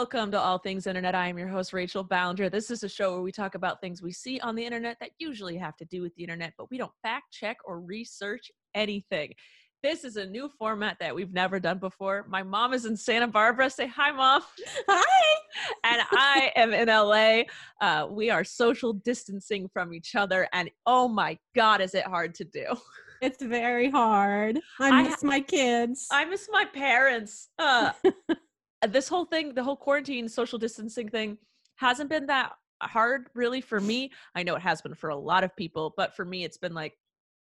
[0.00, 1.14] Welcome to All Things Internet.
[1.14, 2.48] I am your host, Rachel Ballinger.
[2.48, 5.10] This is a show where we talk about things we see on the internet that
[5.18, 9.34] usually have to do with the internet, but we don't fact check or research anything.
[9.82, 12.24] This is a new format that we've never done before.
[12.30, 13.68] My mom is in Santa Barbara.
[13.68, 14.40] Say hi, mom.
[14.88, 15.36] Hi.
[15.84, 17.42] And I am in LA.
[17.82, 20.48] Uh, we are social distancing from each other.
[20.54, 22.64] And oh my God, is it hard to do?
[23.22, 24.60] It's very hard.
[24.78, 26.06] I I miss my kids.
[26.10, 27.50] I miss my parents.
[27.58, 27.92] Uh,
[28.88, 31.38] this whole thing, the whole quarantine social distancing thing,
[31.76, 34.10] hasn't been that hard really for me.
[34.34, 36.74] I know it has been for a lot of people, but for me, it's been
[36.74, 36.94] like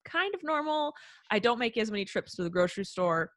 [0.04, 0.94] kind of normal.
[1.30, 3.30] I don't make as many trips to the grocery store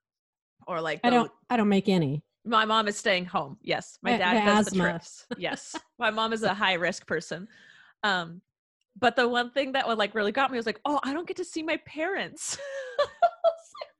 [0.67, 1.31] or like I don't.
[1.49, 2.23] I don't make any.
[2.45, 3.57] my mom is staying home.
[3.61, 3.97] Yes.
[4.01, 5.25] My dad the does the trips.
[5.37, 5.75] Yes.
[5.99, 7.47] my mom is a high risk person.
[8.03, 8.41] Um,
[8.97, 11.27] but the one thing that would like really got me was like, oh, I don't
[11.27, 12.57] get to see my parents.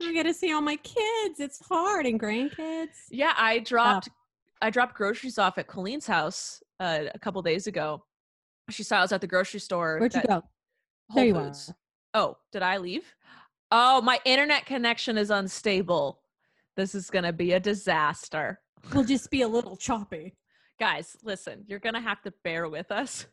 [0.04, 1.40] I get to see all my kids.
[1.40, 2.90] It's hard and grandkids.
[3.10, 4.10] yeah, I dropped
[4.62, 8.04] I dropped groceries off at Colleen's house uh, a couple days ago.
[8.70, 9.98] She saw I was at the grocery store.
[10.00, 10.34] Where'd you go?
[10.34, 10.44] Whole
[11.16, 11.70] There you Foods.
[11.70, 11.76] are.
[12.22, 13.04] Oh, did I leave?
[13.72, 16.22] Oh, my internet connection is unstable.
[16.78, 18.60] This is gonna be a disaster.
[18.94, 20.36] We'll just be a little choppy.
[20.80, 23.26] Guys, listen, you're gonna have to bear with us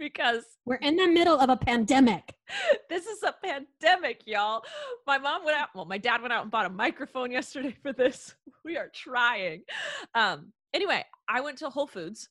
[0.00, 2.34] because We're in the middle of a pandemic.
[2.88, 4.62] this is a pandemic, y'all.
[5.06, 7.92] My mom went out, well, my dad went out and bought a microphone yesterday for
[7.92, 8.34] this.
[8.62, 9.62] We are trying.
[10.14, 12.28] Um, anyway, I went to Whole Foods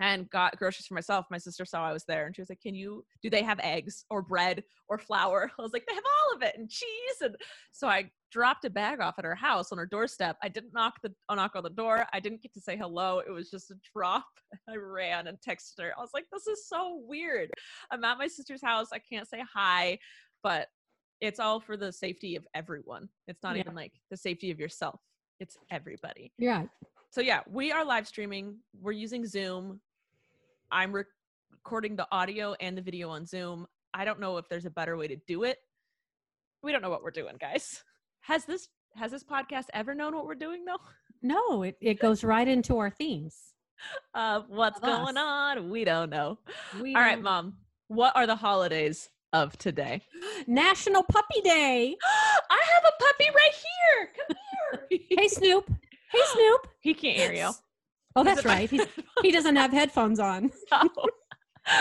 [0.00, 1.26] and got groceries for myself.
[1.30, 3.60] My sister saw I was there and she was like, Can you do they have
[3.62, 5.50] eggs or bread or flour?
[5.58, 7.20] I was like, They have all of it and cheese.
[7.22, 7.36] And
[7.72, 10.36] so I dropped a bag off at her house on her doorstep.
[10.42, 12.06] I didn't knock the uh, knock on the door.
[12.12, 13.20] I didn't get to say hello.
[13.20, 14.26] It was just a drop.
[14.68, 15.92] I ran and texted her.
[15.96, 17.50] I was like, This is so weird.
[17.90, 18.88] I'm at my sister's house.
[18.92, 19.98] I can't say hi,
[20.42, 20.68] but
[21.20, 23.08] it's all for the safety of everyone.
[23.28, 23.60] It's not Yeah.
[23.60, 24.98] even like the safety of yourself.
[25.38, 26.32] It's everybody.
[26.38, 26.70] You're.
[27.12, 28.56] So yeah, we are live streaming.
[28.80, 29.80] We're using Zoom.
[30.70, 31.06] I'm rec-
[31.50, 33.66] recording the audio and the video on Zoom.
[33.94, 35.58] I don't know if there's a better way to do it.
[36.62, 37.82] We don't know what we're doing, guys.
[38.22, 40.78] Has this has this podcast ever known what we're doing though?
[41.22, 43.36] No, it, it goes right into our themes.
[44.14, 45.70] Uh, what's Of going on?
[45.70, 46.38] We don't know.
[46.80, 47.54] We All right, don't- mom.
[47.88, 50.02] What are the holidays of today?
[50.46, 51.96] National Puppy Day.
[52.50, 54.08] I have a puppy right here.
[54.16, 54.98] Come here.
[55.18, 55.68] Hey Snoop.
[56.12, 56.66] Hey Snoop.
[56.80, 57.50] he can't hear you.
[58.16, 58.68] Oh, that's right.
[58.68, 58.86] He's,
[59.22, 60.50] he doesn't have headphones on.
[60.72, 60.88] No.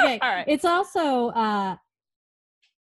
[0.03, 0.19] Okay.
[0.21, 0.45] All right.
[0.47, 1.75] It's also uh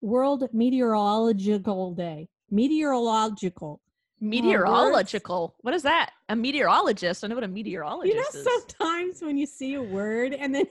[0.01, 2.27] World Meteorological Day.
[2.49, 3.79] Meteorological.
[4.19, 5.55] Meteorological.
[5.61, 6.11] What is that?
[6.29, 7.23] A meteorologist.
[7.23, 8.35] I know what a meteorologist is.
[8.35, 8.65] You know, is.
[8.67, 10.65] sometimes when you see a word and then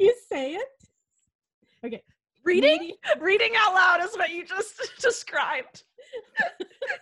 [0.00, 0.68] you say it.
[1.84, 2.02] Okay.
[2.44, 2.78] Reading?
[2.80, 5.82] Mete- Reading out loud is what you just described.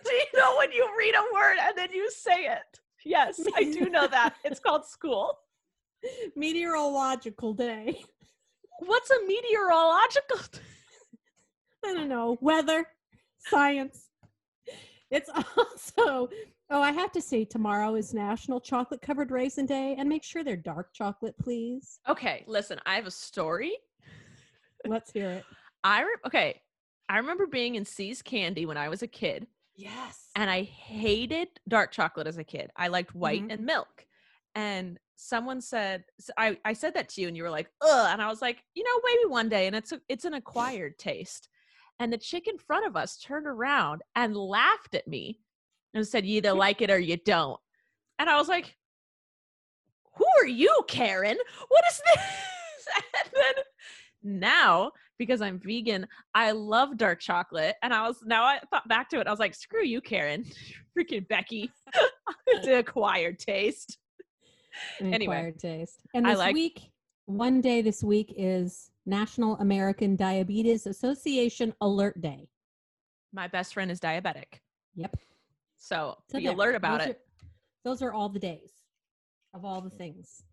[0.03, 2.79] do you know when you read a word and then you say it?
[3.05, 4.35] Yes, I do know that.
[4.43, 5.37] It's called school.
[6.35, 8.03] Meteorological Day.
[8.79, 10.39] What's a meteorological?
[11.85, 12.37] I don't know.
[12.41, 12.85] Weather,
[13.39, 14.09] science.
[15.11, 16.27] It's also,
[16.69, 20.43] oh, I have to say, tomorrow is National Chocolate Covered Raisin Day, and make sure
[20.43, 21.99] they're dark chocolate, please.
[22.09, 23.77] Okay, listen, I have a story.
[24.85, 25.43] Let's hear it.
[25.83, 26.61] I re- okay,
[27.07, 30.29] I remember being in See's Candy when I was a kid, Yes.
[30.35, 32.71] and I hated dark chocolate as a kid.
[32.75, 33.51] I liked white Mhm.
[33.53, 34.05] and milk.
[34.55, 36.05] And someone said,
[36.37, 38.09] "I I said that to you, and you were like, ugh.
[38.11, 39.67] And I was like, you know, maybe one day.
[39.67, 41.49] And it's a, it's an acquired taste.
[41.99, 45.39] And the chick in front of us turned around and laughed at me
[45.93, 47.59] and said, you either like it or you don't.
[48.19, 48.75] And I was like,
[50.17, 51.37] who are you, Karen?
[51.67, 52.23] What is this?
[53.23, 53.63] and then
[54.25, 57.75] now, because I'm vegan, I love dark chocolate.
[57.81, 59.27] And I was now I thought back to it.
[59.27, 60.45] I was like, screw you, Karen.
[60.97, 61.71] Freaking Becky.
[62.47, 63.97] it's an acquired taste.
[64.99, 65.99] An Anyway, acquired taste.
[66.13, 66.81] And I this like- week,
[67.27, 72.49] one day this week is National American Diabetes Association Alert Day.
[73.33, 74.59] My best friend is diabetic.
[74.95, 75.15] Yep.
[75.77, 77.11] So, So be alert about those it.
[77.11, 77.47] Are,
[77.83, 78.71] those are all the days
[79.53, 80.43] of all the things.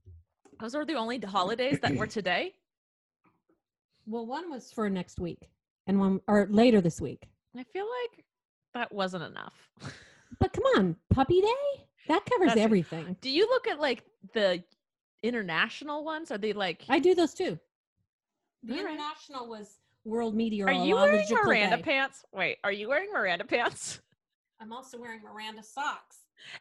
[0.61, 2.55] Those are the only holidays that were today.
[4.07, 5.49] Well, one was for next week,
[5.87, 7.29] and one or later this week.
[7.57, 8.25] I feel like
[8.75, 9.55] that wasn't enough.
[10.41, 11.85] But come on, Puppy Day.
[12.09, 13.17] That covers That's- everything.
[13.21, 14.03] Do you look at like
[14.33, 14.65] the
[15.23, 16.31] international ones?
[16.33, 17.59] Are they like I do those too.
[18.65, 18.81] The right.
[18.81, 21.83] international was World Meteorological Are you wearing Miranda Day.
[21.83, 22.25] pants?
[22.33, 24.01] Wait, are you wearing Miranda pants?
[24.61, 26.17] I'm also wearing Miranda socks.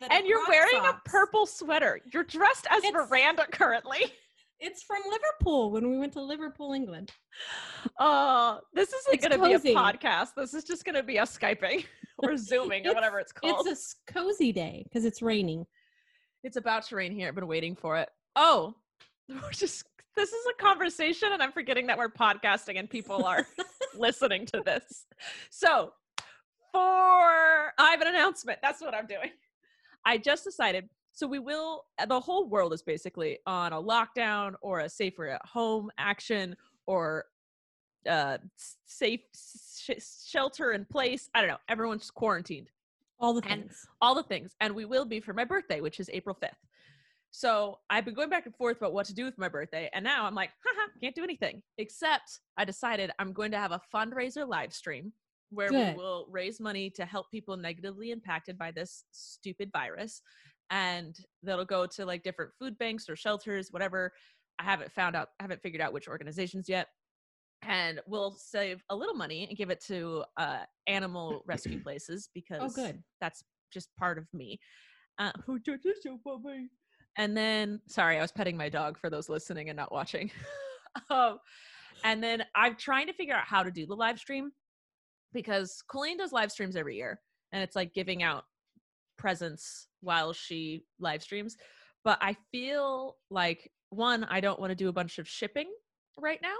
[0.10, 2.02] And you're wearing a purple sweater.
[2.12, 4.14] You're dressed as It's- Miranda currently.
[4.62, 7.12] It's from Liverpool when we went to Liverpool, England.
[8.00, 10.30] Oh, this isn't going to be a podcast.
[10.38, 11.84] This is just going to be us Skyping
[12.20, 13.66] or Zooming or whatever it's called.
[13.68, 15.66] It's a cozy day because it's raining.
[16.44, 17.28] It's about to rain here.
[17.28, 18.10] I've been waiting for it.
[18.36, 18.76] Oh,
[19.30, 19.84] we're just
[20.16, 23.48] this is a conversation, and I'm forgetting that we're podcasting and people are
[23.98, 25.06] listening to this.
[25.50, 25.94] So,
[26.72, 28.60] for I have an announcement.
[28.62, 29.32] That's what I'm doing.
[30.06, 30.88] I just decided.
[31.12, 31.86] So we will.
[32.08, 36.56] The whole world is basically on a lockdown or a safer at home action
[36.86, 37.26] or
[38.10, 38.38] uh
[38.86, 39.92] safe sh-
[40.26, 41.30] shelter in place.
[41.36, 41.58] I don't know.
[41.70, 42.70] Everyone's quarantined
[43.20, 43.86] All the And- things.
[44.02, 44.56] all the things.
[44.60, 46.56] And we will be for my birthday, which is April 5th.
[47.30, 49.90] So I've been going back and forth about what to do with my birthday.
[49.94, 51.62] And now I'm like, haha, can't do anything.
[51.78, 55.14] Except I decided I'm going to have a fundraiser live stream
[55.52, 55.96] where Good.
[55.96, 60.22] we will raise money to help people negatively impacted by this stupid virus.
[60.72, 64.12] And that'll go to like different food banks or shelters, whatever.
[64.58, 66.88] I haven't found out, I haven't figured out which organizations yet.
[67.64, 72.60] And we'll save a little money and give it to uh, animal rescue places because
[72.62, 73.04] Oh, good.
[73.20, 74.60] that's just part of me.
[75.20, 76.70] Uh, who did this so for me?
[77.18, 80.32] And then, sorry, I was petting my dog for those listening and not watching.
[81.10, 81.40] um,
[82.06, 84.52] and then I'm trying to figure out how to do the live stream
[85.34, 87.20] because Colleen does live streams every year,
[87.52, 88.46] and it's like giving out
[89.22, 91.56] presents while she live streams.
[92.04, 95.70] But I feel like one, I don't want to do a bunch of shipping
[96.18, 96.58] right now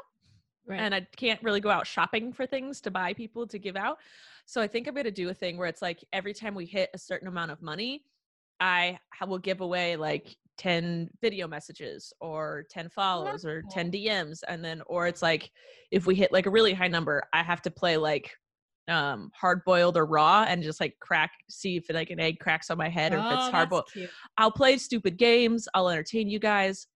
[0.68, 0.80] Right.
[0.80, 3.98] and I can't really go out shopping for things to buy people to give out.
[4.46, 6.66] So I think I'm going to do a thing where it's like every time we
[6.68, 8.06] hit a certain amount of money,
[8.60, 14.64] I will give away like 10 video messages or 10 follows or 10 DMs and
[14.64, 15.50] then or it's like
[15.90, 18.30] if we hit like a really high number, I have to play like
[18.88, 22.70] um hard boiled or raw and just like crack see if like an egg cracks
[22.72, 23.90] on my head or if Oh, it's hard boiled.
[24.38, 25.68] I'll play stupid games.
[25.74, 26.88] I'll entertain you guys.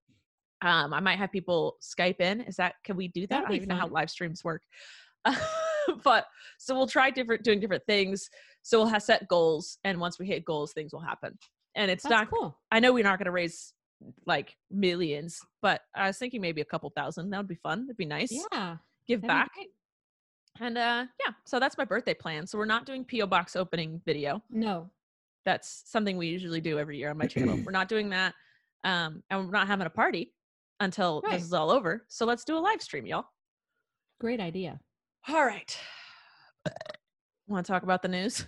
[0.62, 2.42] Um, I might have people Skype in.
[2.42, 3.30] Is that can we do that?
[3.30, 4.64] That'd I don't even know how live streams work.
[6.04, 6.26] but
[6.58, 8.30] so we'll try different doing different things.
[8.62, 11.38] So we'll have set goals, and once we hit goals, things will happen.
[11.76, 12.30] And it's That's not.
[12.32, 12.58] cool.
[12.72, 13.74] I know we're not going to raise
[14.26, 17.30] like millions, but I was thinking maybe a couple thousand.
[17.30, 17.84] That would be fun.
[17.88, 18.32] It'd be nice.
[18.32, 18.78] Yeah.
[19.08, 19.52] Give that'd back.
[20.62, 22.48] And uh yeah, so that's my birthday plan.
[22.48, 24.90] So we're not doing PO box opening video No.
[25.46, 27.58] that's something we usually do every year on my channel.
[27.66, 28.34] we're not doing that.
[28.84, 30.34] Um, and we're not having a party
[30.80, 31.34] until Right.
[31.34, 32.06] this is all over.
[32.08, 33.26] So let's do a live stream, y'all.
[34.20, 34.80] Great idea.
[35.28, 35.78] All right.
[37.48, 38.46] Want to talk about the news?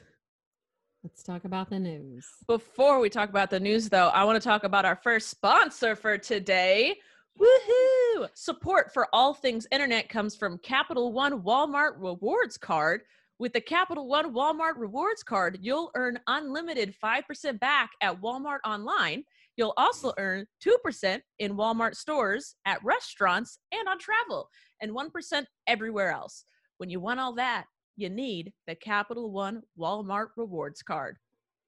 [1.03, 2.25] Let's talk about the news.
[2.47, 5.95] Before we talk about the news, though, I want to talk about our first sponsor
[5.95, 6.95] for today.
[7.37, 8.29] Woohoo!
[8.33, 13.01] Support for all things internet comes from Capital One Walmart Rewards Card.
[13.37, 19.23] With the Capital One Walmart Rewards Card, you'll earn unlimited 5% back at Walmart online.
[19.55, 24.49] You'll also earn 2% in Walmart stores, at restaurants, and on travel,
[24.81, 26.43] and 1% everywhere else.
[26.77, 27.65] When you want all that,
[27.97, 31.17] you need the Capital One Walmart Rewards Card.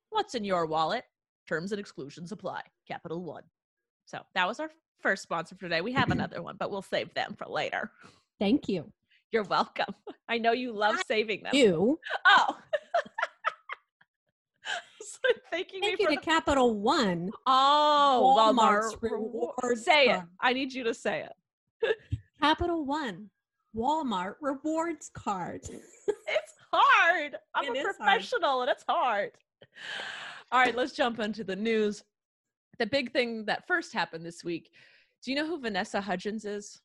[0.09, 1.03] What's in your wallet?
[1.47, 2.61] Terms and exclusions apply.
[2.87, 3.43] Capital One.
[4.05, 4.71] So that was our
[5.01, 5.81] first sponsor for today.
[5.81, 7.91] We have another one, but we'll save them for later.
[8.39, 8.91] Thank you.
[9.31, 9.93] You're welcome.
[10.27, 11.51] I know you love saving them.
[11.53, 11.99] You.
[12.25, 12.57] Oh.
[15.01, 15.19] so
[15.51, 17.29] thanking Thank me you for to the- Capital One.
[17.45, 20.21] Oh, Walmart's Walmart rewards Say it.
[20.41, 21.27] I need you to say
[21.81, 21.95] it.
[22.41, 23.29] Capital One.
[23.75, 25.61] Walmart rewards card.
[26.31, 27.35] It's hard.
[27.55, 27.95] I'm It a is hard.
[27.97, 29.31] professional and it's hard.
[30.51, 32.03] All right, let's jump into the news.
[32.79, 34.71] The big thing that first happened this week.
[35.21, 36.81] Do you know who Vanessa Hudgens is?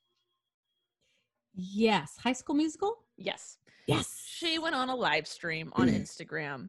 [1.56, 2.16] yes.
[2.22, 2.96] High School Musical?
[3.16, 3.58] Yes.
[3.86, 4.24] Yes.
[4.26, 6.68] She went on a live stream on Instagram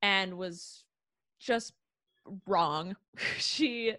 [0.00, 0.84] and was
[1.38, 1.74] just
[2.46, 2.96] wrong.
[3.36, 3.94] she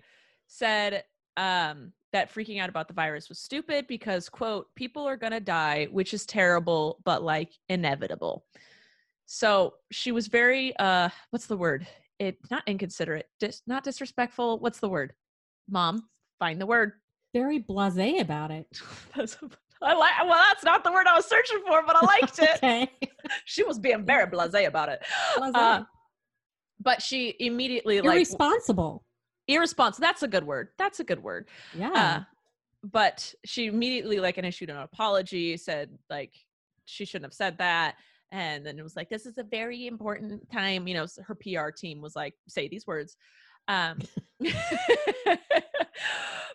[0.48, 1.04] said
[1.38, 5.40] um, that freaking out about the virus was stupid because, quote, people are going to
[5.40, 8.46] die, which is terrible, but like inevitable.
[9.26, 11.88] So she was very, uh, what's the word?
[12.24, 14.60] It not inconsiderate, dis, not disrespectful.
[14.60, 15.12] What's the word?
[15.70, 16.08] Mom,
[16.40, 16.94] find the word.
[17.34, 18.66] Very blase about it.
[19.82, 20.12] I like.
[20.24, 22.56] Well, that's not the word I was searching for, but I liked it.
[22.58, 22.90] Okay.
[23.46, 25.04] she was being very blasé about it.
[25.38, 25.52] Blase.
[25.54, 25.84] Uh,
[26.80, 29.04] but she immediately like Irresponsible.
[29.50, 30.08] irresponsible.
[30.08, 30.70] That's a good word.
[30.78, 31.50] That's a good word.
[31.78, 31.92] Yeah.
[31.94, 32.20] Uh,
[32.84, 36.34] but she immediately like and issued an apology, said like
[36.86, 37.96] she shouldn't have said that,
[38.34, 40.88] and then it was like this is a very important time.
[40.88, 43.16] You know, her PR team was like say these words.
[43.68, 44.00] Um,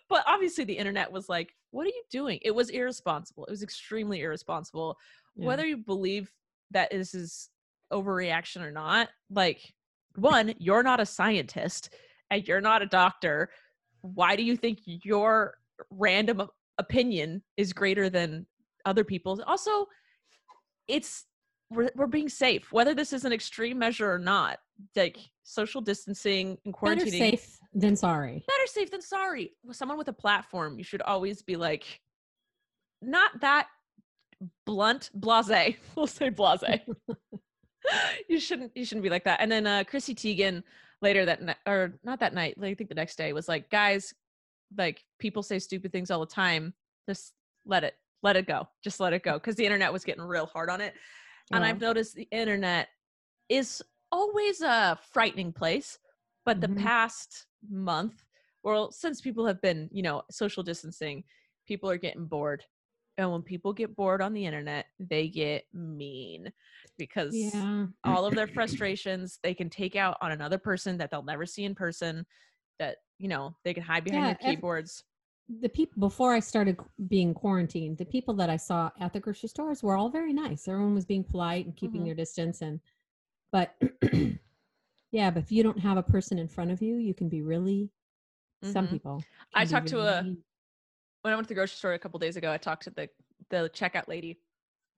[0.09, 3.45] but obviously, the internet was like, "What are you doing?" It was irresponsible.
[3.45, 4.97] It was extremely irresponsible.
[5.35, 5.47] Yeah.
[5.47, 6.29] Whether you believe
[6.71, 7.49] that this is
[7.93, 9.73] overreaction or not, like,
[10.15, 11.93] one, you're not a scientist
[12.29, 13.49] and you're not a doctor.
[14.01, 15.55] Why do you think your
[15.89, 18.45] random opinion is greater than
[18.85, 19.39] other people's?
[19.39, 19.87] Also,
[20.87, 21.25] it's
[21.69, 24.59] we're, we're being safe whether this is an extreme measure or not
[24.95, 26.97] like social distancing and quarantining.
[26.97, 28.43] Better safe than sorry.
[28.47, 29.51] better safe than sorry.
[29.63, 32.01] With someone with a platform you should always be like
[33.01, 33.67] not that
[34.65, 36.63] blunt blase we'll say blase
[38.29, 39.39] you shouldn't you shouldn't be like that.
[39.41, 40.63] And then uh chrissy teigen
[41.01, 43.69] later that night or not that night like, i think the next day was like
[43.69, 44.13] guys
[44.77, 46.73] like people say stupid things all the time.
[47.07, 47.33] Just
[47.65, 48.67] let it let it go.
[48.83, 49.33] Just let it go.
[49.33, 50.93] Because the internet was getting real hard on it
[51.51, 52.89] and i've noticed the internet
[53.49, 55.97] is always a frightening place
[56.45, 56.77] but the Mhm.
[56.81, 58.23] past month
[58.63, 61.23] well since people have been you know social distancing
[61.67, 62.63] people are getting bored
[63.17, 66.51] and when people get bored on the internet they get mean
[66.97, 67.87] because Yeah.
[68.05, 71.65] all of their frustrations they can take out on another person that they'll never see
[71.65, 72.25] in person
[72.79, 75.03] that you know they can hide behind Yeah, their keyboards
[75.49, 76.77] the people before I started
[77.07, 80.67] being quarantined, the people that I saw at the grocery stores were all very nice.
[80.67, 82.05] Everyone was being polite and keeping Mhm.
[82.05, 82.79] their distance and
[83.51, 83.75] but
[85.11, 87.41] yeah, but if you don't have a person in front of you, you can be
[87.41, 87.89] really
[88.61, 88.91] some Mhm.
[88.91, 89.23] people.
[89.55, 90.21] I talked to a-
[91.21, 93.09] when I went to the grocery store a couple days ago, I talked to the
[93.49, 94.39] the checkout lady.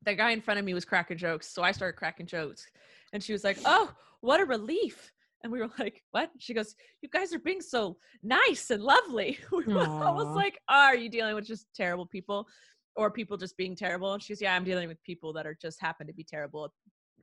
[0.04, 2.68] The guy in front of me was cracking jokes, so I started cracking jokes,
[3.14, 5.14] and she was like, "Oh, what a relief!"
[5.44, 9.40] And we were like, "What?" She goes, "You guys are being so nice and lovely."
[9.52, 10.36] We were- I was Aw.
[10.36, 12.48] like, "Are you dealing with just terrible people,
[12.96, 15.82] or people just being terrible?" And she's, "Yeah, I'm dealing with people that are just
[15.82, 16.72] happen to be terrible."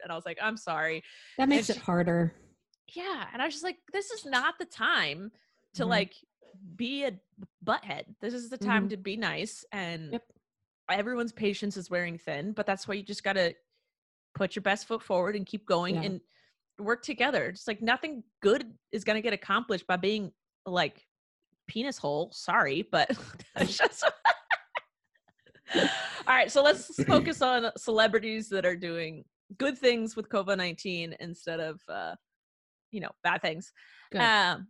[0.02, 1.02] And I was like, "I'm sorry."
[1.38, 2.34] That makes it harder.
[2.94, 5.30] Yeah, and I was just like, "This is not the time
[5.74, 5.88] to Mhm.
[5.88, 6.14] like
[6.76, 7.12] be a
[7.64, 8.16] butthead.
[8.20, 10.24] This is the time to be nice and Yep.
[10.90, 13.54] everyone's patience is wearing thin, but that's why you just got to
[14.34, 16.02] put your best foot forward and keep going Yeah.
[16.04, 16.20] and
[16.78, 17.52] work together.
[17.52, 20.32] Just like nothing good is going to get accomplished by being
[20.66, 21.04] like
[21.66, 22.30] penis hole.
[22.32, 23.10] Sorry, but
[23.58, 24.04] just
[25.74, 29.24] All right, so let's focus on celebrities that are doing
[29.58, 32.14] good things with COVID-19 instead of uh
[32.90, 33.72] you know, bad things.
[34.14, 34.68] Um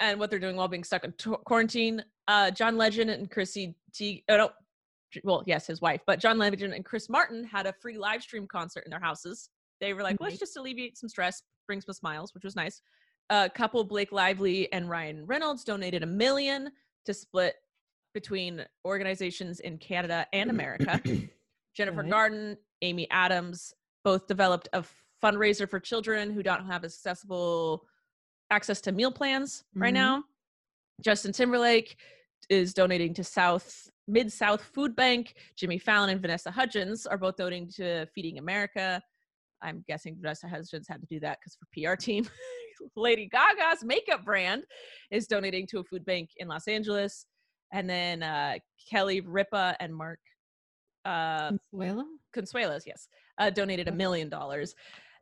[0.00, 2.04] and what they're doing while being stuck in t- quarantine.
[2.26, 4.24] Uh, John Legend and Chrissy T.
[4.28, 4.50] Oh, no,
[5.22, 8.46] well, yes, his wife, but John Legend and Chris Martin had a free live stream
[8.50, 9.48] concert in their houses.
[9.82, 12.80] They were like, let's just alleviate some stress, bring some smiles, which was nice.
[13.30, 16.70] Uh, couple Blake Lively and Ryan Reynolds donated a million
[17.04, 17.56] to split
[18.14, 21.00] between organizations in Canada and America.
[21.76, 22.10] Jennifer Good.
[22.10, 23.74] Garner, Amy Adams
[24.04, 24.84] both developed a
[25.20, 27.84] fundraiser for children who don't have accessible
[28.50, 29.94] access to meal plans right Mhm.
[29.94, 30.24] now.
[31.00, 31.96] Justin Timberlake
[32.48, 35.34] is donating to South Mid South Food Bank.
[35.56, 39.02] Jimmy Fallon and Vanessa Hudgens are both donating to Feeding America.
[39.62, 42.28] I'm guessing Vanessa Hudgens had to do that because for PR team.
[42.96, 44.64] Lady Gaga's makeup brand
[45.10, 47.26] is donating to a food bank in Los Angeles.
[47.72, 48.54] And then uh,
[48.90, 50.18] Kelly Ripa and Mark
[51.04, 52.04] uh, Consuela?
[52.34, 54.74] Consuelos, yes, uh, donated a million dollars.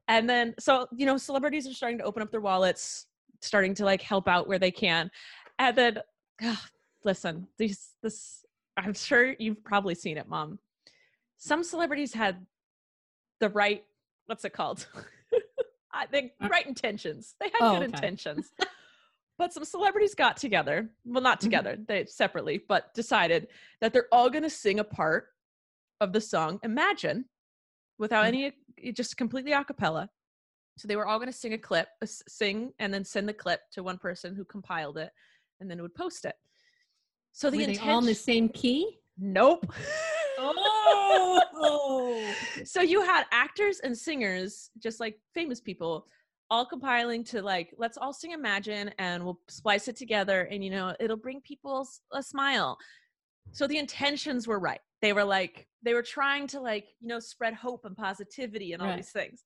[0.08, 3.06] And then, so, you know, celebrities are starting to open up their wallets,
[3.40, 5.10] starting to like help out where they can.
[5.58, 5.98] And then,
[6.42, 6.66] ah,
[7.04, 8.44] listen, these, this,
[8.76, 10.58] I'm sure you've probably seen it, mom.
[11.36, 12.44] Some celebrities had
[13.38, 13.84] the right,
[14.30, 14.86] what's it called?
[15.92, 17.34] I think Uh, right intentions.
[17.40, 17.96] They had oh, good okay.
[17.96, 18.52] intentions.
[19.36, 21.44] but some celebrities got together, well, not Mhm.
[21.44, 23.48] together, they separately, but decided
[23.80, 25.30] that they're all going to sing a part
[26.00, 27.24] of the song Imagine
[27.98, 28.28] without Mhm.
[28.28, 30.08] any just completely a cappella.
[30.78, 33.60] So they were all going to sing a clip, sing and then send the clip
[33.72, 35.12] to one person who compiled it
[35.58, 36.36] and then would post it.
[37.32, 39.00] So the Were they intention all in the same key?
[39.18, 39.66] Nope.
[40.42, 46.06] Oh, so you had actors and singers, just like famous people,
[46.50, 50.70] all compiling to like, let's all sing Imagine and we'll splice it together and, you
[50.70, 52.76] know, it'll bring people a smile.
[53.52, 54.80] So the intentions were right.
[55.02, 58.82] They were like, they were trying to like, you know, spread hope and positivity and
[58.82, 58.96] all Right.
[58.98, 59.44] these things.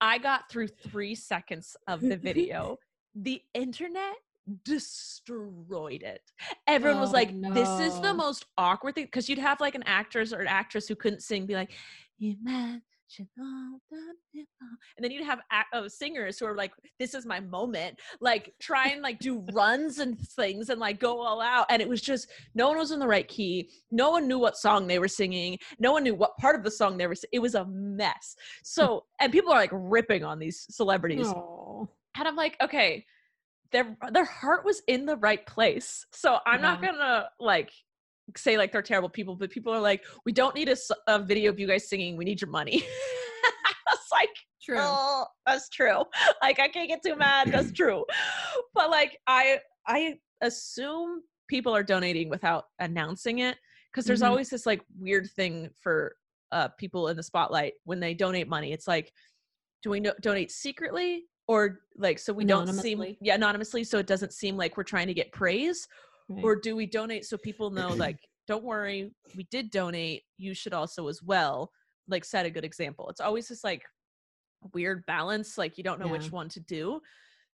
[0.00, 2.78] I got through three seconds of the video.
[3.14, 4.14] the internet
[4.64, 6.22] destroyed it.
[6.66, 9.04] Everyone was Oh, like, this is the most awkward thing.
[9.04, 11.72] Because you'd have like an actress or an actress who couldn't sing be like,
[12.20, 12.82] imagine
[13.40, 14.48] all the people.
[14.96, 15.40] And then you'd have
[15.72, 17.98] uh, singers who are like, this is my moment.
[18.20, 21.66] Like try and like do runs and things and like go all out.
[21.70, 23.70] And it was just, no one was in the right key.
[23.90, 25.58] No one knew what song they were singing.
[25.78, 27.30] No one knew what part of the song they were singing.
[27.32, 28.36] It was a mess.
[28.62, 31.26] So, and people are like ripping on these celebrities.
[31.26, 31.88] Oh.
[32.16, 33.04] And I'm like, okay,
[33.72, 36.04] their their heart was in the right place.
[36.12, 37.70] So I'm not gonna like
[38.36, 40.72] say like they're terrible people, but people are like, we don't need
[41.08, 42.16] a video of you guys singing.
[42.16, 42.82] We need your money.
[43.44, 44.28] I was like,
[44.62, 44.76] True.
[44.78, 46.04] oh, that's true.
[46.42, 47.48] Like I can't get too mad.
[47.52, 48.04] That's true.
[48.74, 53.56] But like I I assume people are donating without announcing it
[53.90, 54.28] because there's Mhm.
[54.28, 56.14] always this like weird thing for
[56.52, 58.72] uh people in the spotlight when they donate money.
[58.72, 59.12] It's like,
[59.82, 64.06] do we no- donate secretly or like so we don't seem yeah anonymously so it
[64.06, 65.88] doesn't seem like we're trying to get praise
[66.28, 66.44] Right.
[66.44, 70.72] or do we donate so people know like don't worry we did donate you should
[70.72, 71.72] also as well
[72.06, 73.82] like set a good example it's always this like
[74.74, 76.12] weird balance like you don't know Yeah.
[76.12, 77.00] which one to do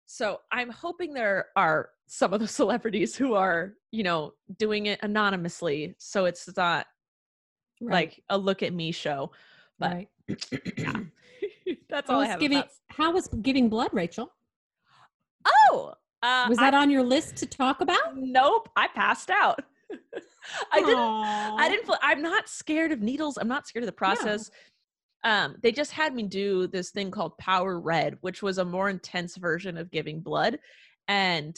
[0.04, 4.98] so i'm hoping there are some of the celebrities who are you know doing it
[5.02, 6.86] anonymously so it's not
[7.80, 9.30] Right, like a look at me show
[9.78, 10.08] but right.
[10.76, 11.00] yeah
[11.88, 14.32] that's How all i was have giving how was giving blood, Rachel?
[15.70, 15.92] oh
[16.22, 18.16] uh, Was I- that on your list to talk about?
[18.16, 19.60] nope i passed out
[20.72, 21.56] i didn't Aw.
[21.56, 21.90] I didn't.
[22.02, 23.36] I'm not scared of needles.
[23.38, 24.50] I'm not scared of the process.
[25.24, 28.88] Um, they just had me do this thing called Power Red, which was a more
[28.90, 30.58] intense version of giving blood,
[31.08, 31.56] and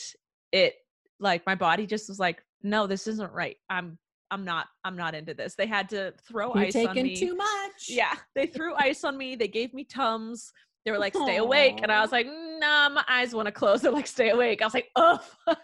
[0.51, 0.75] it
[1.19, 3.57] like my body just was like, no, this isn't right.
[3.69, 3.97] I'm
[4.31, 5.55] I'm not I'm not into this.
[5.55, 7.15] They had to throw You're ice on taking me.
[7.15, 7.87] too much.
[7.87, 9.35] Yeah, they threw ice on me.
[9.35, 10.51] They gave me tums.
[10.85, 13.81] They were like, "Stay awake," and I was like, "Nah, my eyes want to close."
[13.81, 15.19] They're like, "Stay awake." I was like, "Oh."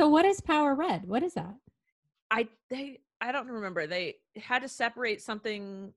[0.00, 1.06] So what is Power Red?
[1.06, 1.54] What is that?
[2.30, 3.86] I they I don't remember.
[3.86, 5.92] They had to separate something.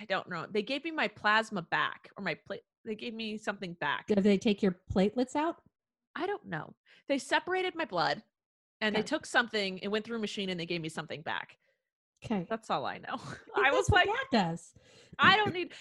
[0.00, 0.46] I don't know.
[0.48, 2.60] They gave me my plasma back or my plate.
[2.84, 4.06] They gave me something back.
[4.06, 5.56] Do they take your platelets out?
[6.14, 6.74] I don't know.
[7.08, 8.22] They separated my blood
[8.86, 11.56] and they took something it went through a machine and they gave me something back.
[12.24, 12.46] Okay.
[12.48, 13.18] That's all I know.
[13.56, 14.72] I was like, that does.
[15.18, 15.72] I don't need.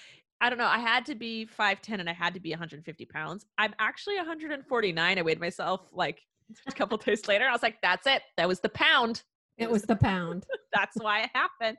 [0.42, 0.66] I don't know.
[0.66, 3.46] I had to be 5'10 and I had to be 150 pounds.
[3.58, 5.18] I'm actually 149.
[5.18, 6.22] I weighed myself like
[6.68, 7.46] a couple days later.
[7.46, 8.22] I was like, that's it.
[8.38, 9.24] That was the pound.
[9.58, 10.46] It was the pound.
[10.74, 11.78] that's why it happened.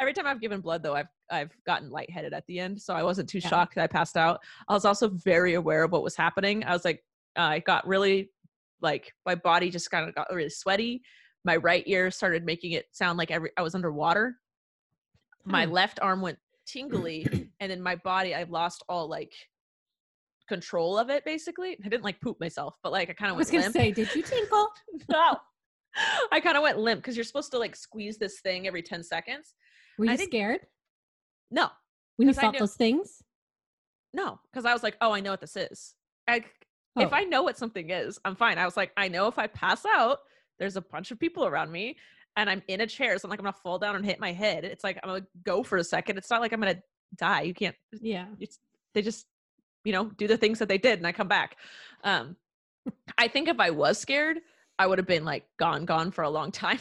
[0.00, 3.02] Every time I've given blood, though, I've I've gotten lightheaded at the end, so I
[3.02, 3.48] wasn't too Yeah.
[3.48, 4.40] shocked that I passed out.
[4.68, 6.62] I was also very aware of what was happening.
[6.64, 7.02] I was like,
[7.36, 8.30] uh, I got really
[8.82, 11.02] like my body just kind of got really sweaty.
[11.44, 14.36] My right ear started making it sound like every I was underwater.
[15.44, 15.70] My Huh.
[15.72, 17.26] left arm went tingly,
[17.60, 19.32] and then my body I lost all like
[20.48, 21.24] control of it.
[21.24, 23.74] Basically, I didn't like poop myself, but like I kind of was gonna limp.
[23.74, 24.68] say, did you tinkle?
[25.10, 25.36] no.
[26.30, 29.02] I kind of went limp because you're supposed to like squeeze this thing every 10
[29.02, 29.54] seconds.
[29.98, 30.60] Were I you think- scared
[31.50, 31.68] No,
[32.16, 33.22] when you felt knew- those things?
[34.12, 35.94] no, because I was like, oh, I know what this is.
[36.28, 36.44] I,
[36.96, 37.16] If Oh.
[37.16, 38.58] I know what something is, I'm fine.
[38.58, 40.20] I was like, I know if I pass out,
[40.58, 41.96] there's a bunch of people around me
[42.36, 43.18] and I'm in a chair.
[43.18, 44.64] So I'm like, I'm going to fall down and hit my head.
[44.64, 46.16] It's like, I'm going to go for a second.
[46.18, 46.82] It's not like I'm going to
[47.16, 47.42] die.
[47.42, 48.26] You can't, Yeah.
[48.40, 48.58] it's,
[48.94, 49.26] they just,
[49.84, 51.56] you know, do the things that they did and I come back.
[52.04, 52.36] Um,
[53.18, 54.38] I think if I was scared,
[54.78, 56.78] I would have been like gone, gone for a long time.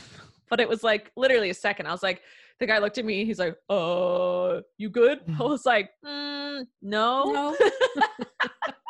[0.49, 1.87] but it was like literally a second.
[1.87, 2.21] I was like,
[2.59, 3.25] the guy looked at me.
[3.25, 7.57] He's like, "Uh, you good?" I was like, mm, "No." No.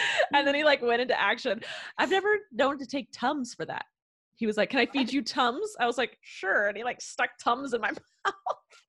[0.34, 1.60] and then he like went into action.
[1.98, 3.84] I've never known to take tums for that.
[4.36, 7.00] He was like, "Can I feed you tums?" I was like, "Sure." And he like
[7.00, 7.90] stuck tums in my
[8.24, 8.34] mouth.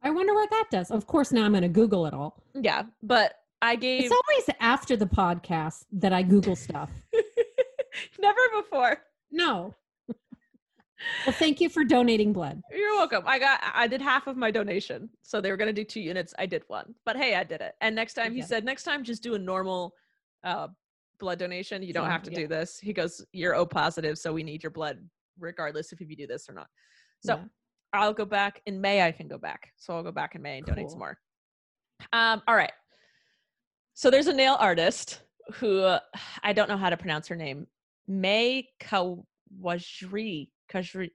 [0.03, 0.91] I wonder what that does.
[0.91, 2.43] Of course, now I'm going to Google it all.
[2.53, 6.89] Yeah, but I gave It's always after the podcast that I Google stuff.
[8.19, 8.97] never before.
[9.31, 9.75] No.
[11.25, 12.61] Well, thank you for donating blood.
[12.71, 13.23] You're welcome.
[13.25, 15.09] I got I did half of my donation.
[15.21, 16.33] So they were gonna do two units.
[16.37, 16.93] I did one.
[17.05, 17.73] But hey, I did it.
[17.81, 19.93] And next time he said, next time just do a normal
[20.43, 20.67] uh
[21.19, 21.83] blood donation.
[21.83, 22.39] You don't have to yeah.
[22.39, 22.79] do this.
[22.79, 24.99] He goes, You're O positive, so we need your blood
[25.39, 26.67] regardless if you do this or not.
[27.23, 27.43] So Yeah.
[27.93, 29.01] I'll go back in May.
[29.01, 29.71] I can go back.
[29.77, 31.17] So I'll go back in May and donate some more.
[32.13, 32.71] Um, all right.
[33.93, 35.21] So there's a nail artist
[35.55, 35.99] who uh,
[36.43, 37.67] I don't know how to pronounce her name.
[38.07, 40.49] May Kawajri.
[40.71, 41.09] Kajri.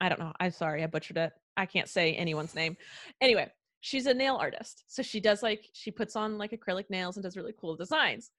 [0.00, 0.32] I don't know.
[0.40, 0.82] I'm sorry.
[0.82, 1.32] I butchered it.
[1.56, 2.76] I can't say anyone's name.
[3.20, 4.84] Anyway, she's a nail artist.
[4.88, 8.30] So she does like, she puts on like acrylic nails and does really cool designs.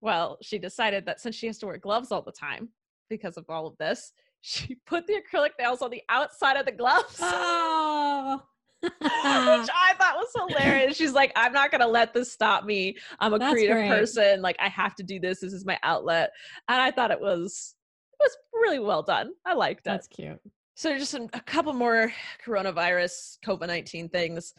[0.00, 2.68] Well, she decided that since she has to wear gloves all the time
[3.08, 6.72] because of all of this, she put the acrylic nails on the outside of the
[6.72, 7.18] gloves.
[7.20, 8.42] Oh.
[8.82, 10.96] which I thought was hilarious.
[10.96, 12.96] She's like, I'm not gonna let this stop me.
[13.18, 13.88] I'm a That's creative great.
[13.88, 14.40] person.
[14.40, 15.40] Like, I have to do this.
[15.40, 16.30] This is my outlet.
[16.68, 17.74] And I thought it was
[18.12, 19.32] it was really well done.
[19.44, 19.84] I liked it.
[19.84, 20.38] That's cute.
[20.76, 22.12] So just a, a couple more
[22.46, 24.54] coronavirus COVID nineteen things.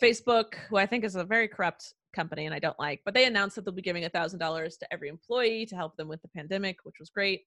[0.00, 3.26] Facebook, who I think is a very corrupt company and I don't like, but they
[3.26, 6.22] announced that they'll be giving a thousand dollars to every employee to help them with
[6.22, 7.42] the pandemic, which was great.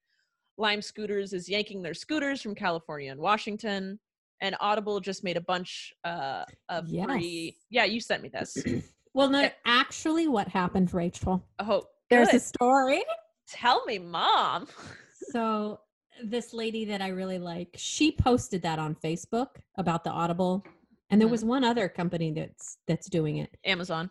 [0.57, 3.99] Lime Scooters is yanking their scooters from California and Washington.
[4.41, 7.57] And Audible just made a bunch uh, of free.
[7.69, 8.57] Yeah, you sent me this.
[9.15, 9.49] Well, no, Eh.
[9.65, 11.43] actually, what happened, Rachel?
[11.57, 13.01] Oh, There's a story.
[13.47, 14.67] Tell me, mom.
[15.31, 15.79] So
[16.23, 20.63] this lady that I really like, she posted that on Facebook about the Audible,
[21.09, 21.31] and there Mhm.
[21.31, 23.49] was one other company that's that's doing it.
[23.65, 24.09] Amazon.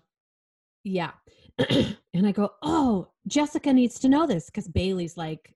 [0.85, 1.11] Yeah,
[1.59, 5.55] and I go, oh, Jessica needs to know this because Bailey's like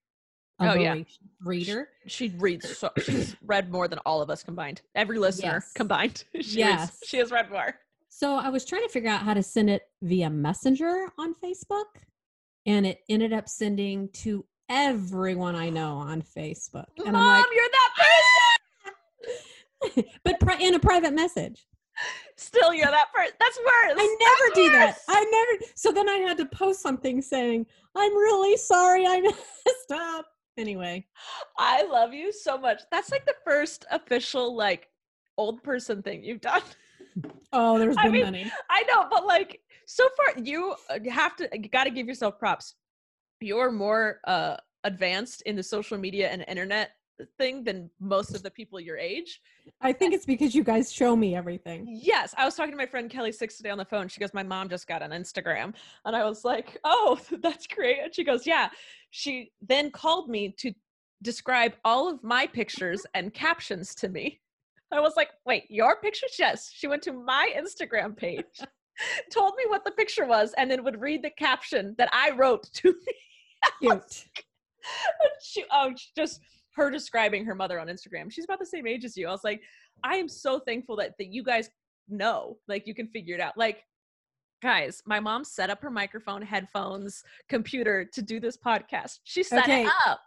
[0.61, 0.97] a Oh, yeah.
[1.45, 1.89] reader.
[2.07, 2.77] She reads.
[2.79, 4.83] So, she's read more than all of us combined.
[4.95, 5.73] Every listener Yes.
[5.75, 6.25] combined.
[6.35, 6.99] She reads- Yes.
[7.07, 7.75] she has read more.
[8.09, 11.85] So I was trying to figure out how to send it via Messenger on Facebook,
[12.67, 16.85] and it ended up sending to everyone I know on Facebook.
[17.05, 17.91] And mom, I'm you're that
[19.95, 20.05] person.
[20.25, 21.67] but pri- in a private message.
[22.37, 23.35] Still, you're that person.
[23.39, 23.97] That's worse.
[23.99, 24.99] I never That's do that.
[25.09, 25.73] I never.
[25.75, 30.27] So then I had to post something saying, "I'm really sorry, I messed up."
[30.59, 31.07] Anyway,
[31.59, 32.83] I love you so much.
[32.91, 34.89] That's like the first official like
[35.39, 36.63] old person thing you've done.
[37.53, 38.53] oh, there's I been mean, many.
[38.71, 42.39] I know, but like so far, you uh, have to you got to give yourself
[42.39, 42.75] props.
[43.41, 46.91] You're more uh advanced in the social media and internet
[47.39, 49.41] thing than most of the people your age.
[49.81, 51.87] I think it's because you guys show me everything.
[51.89, 54.09] Yes, I was talking to my friend Kelly Six today on the phone.
[54.09, 57.99] She goes, "My mom just got on Instagram," and I was like, "Oh, that's great."
[58.03, 58.69] And she goes, "Yeah."
[59.11, 60.73] She then called me to
[61.23, 64.41] describe all of my pictures and captions to me.
[64.91, 66.71] I was like, "Wait, your pictures?" Yes.
[66.73, 68.45] She went to my Instagram page,
[69.31, 72.71] told me what the picture was, and then would read the caption that I wrote
[72.75, 73.15] to me.
[73.81, 74.25] Cute.
[75.41, 76.41] she, oh, she just
[76.75, 78.31] her describing her mother on Instagram.
[78.31, 79.29] She's about the same age as you.
[79.29, 79.61] I was like,
[80.05, 81.71] I am so thankful that that you guys
[82.09, 83.57] know, like you can figure it out.
[83.57, 83.85] Like,
[84.63, 89.19] guys, my mom set up her microphone, headphones, computer to do this podcast.
[89.25, 89.85] She set Okay.
[89.85, 90.21] it up.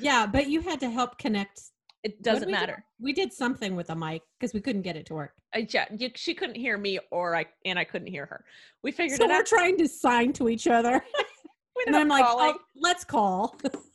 [0.00, 1.60] Yeah, but you had to help connect.
[2.02, 2.58] It doesn't we do?
[2.58, 2.84] matter.
[3.00, 5.34] We did something with a mic because we couldn't get it to work.
[5.54, 8.44] I, yeah, you, she couldn't hear me, or I and I couldn't hear her.
[8.82, 9.46] We figured out So it we're out.
[9.46, 11.00] trying to sign to each other,
[11.86, 13.56] and I'm like, oh, "Let's call."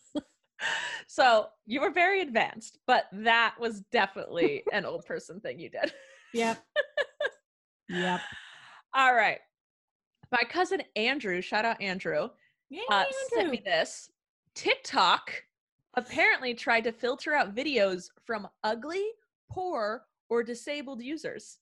[1.08, 5.94] So you were very advanced, but that was definitely an old person thing you did.
[6.34, 6.64] yep.
[7.90, 8.20] Yep.
[8.94, 9.40] All right.
[10.32, 12.30] My cousin Andrew, shout out Andrew,
[12.70, 14.10] Yay, uh, sent me this.
[14.56, 15.32] TikTok
[15.96, 19.06] apparently tried to filter out videos from ugly,
[19.50, 21.60] poor, or disabled users.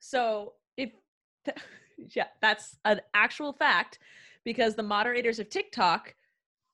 [0.00, 0.90] So if
[2.14, 3.98] yeah, that's an actual fact
[4.44, 6.14] because the moderators of TikTok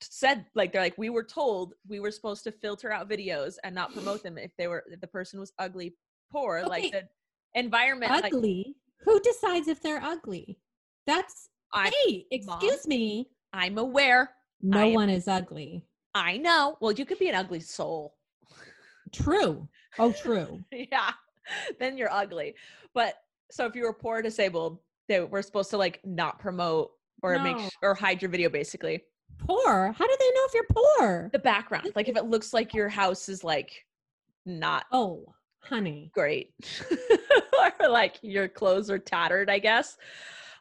[0.01, 3.75] said like they're like we were told we were supposed to filter out videos and
[3.75, 5.95] not promote them if they were if the person was ugly,
[6.31, 7.03] poor, like the
[7.55, 8.75] environment like ugly.
[9.01, 10.59] Who decides if they're ugly?
[11.05, 13.29] That's I hey, excuse me.
[13.53, 14.31] I'm aware.
[14.61, 15.85] No am- one is ugly.
[16.15, 16.77] I know.
[16.81, 18.15] Well, you could be an ugly soul.
[19.13, 19.67] True.
[19.97, 20.63] Oh, true.
[20.71, 21.11] yeah.
[21.79, 22.55] Then you're ugly.
[22.93, 23.15] But
[23.51, 26.91] so if you were poor or disabled, they were supposed to like not promote
[27.23, 27.67] or make No.
[27.67, 29.03] sh- or hide your video basically.
[29.37, 29.93] Poor.
[29.97, 31.29] How do they know if you're poor?
[31.31, 33.85] The background, like if it looks like your house is like
[34.45, 36.11] not Oh, honey.
[36.13, 36.53] great
[37.81, 39.97] or like your clothes are tattered, I guess.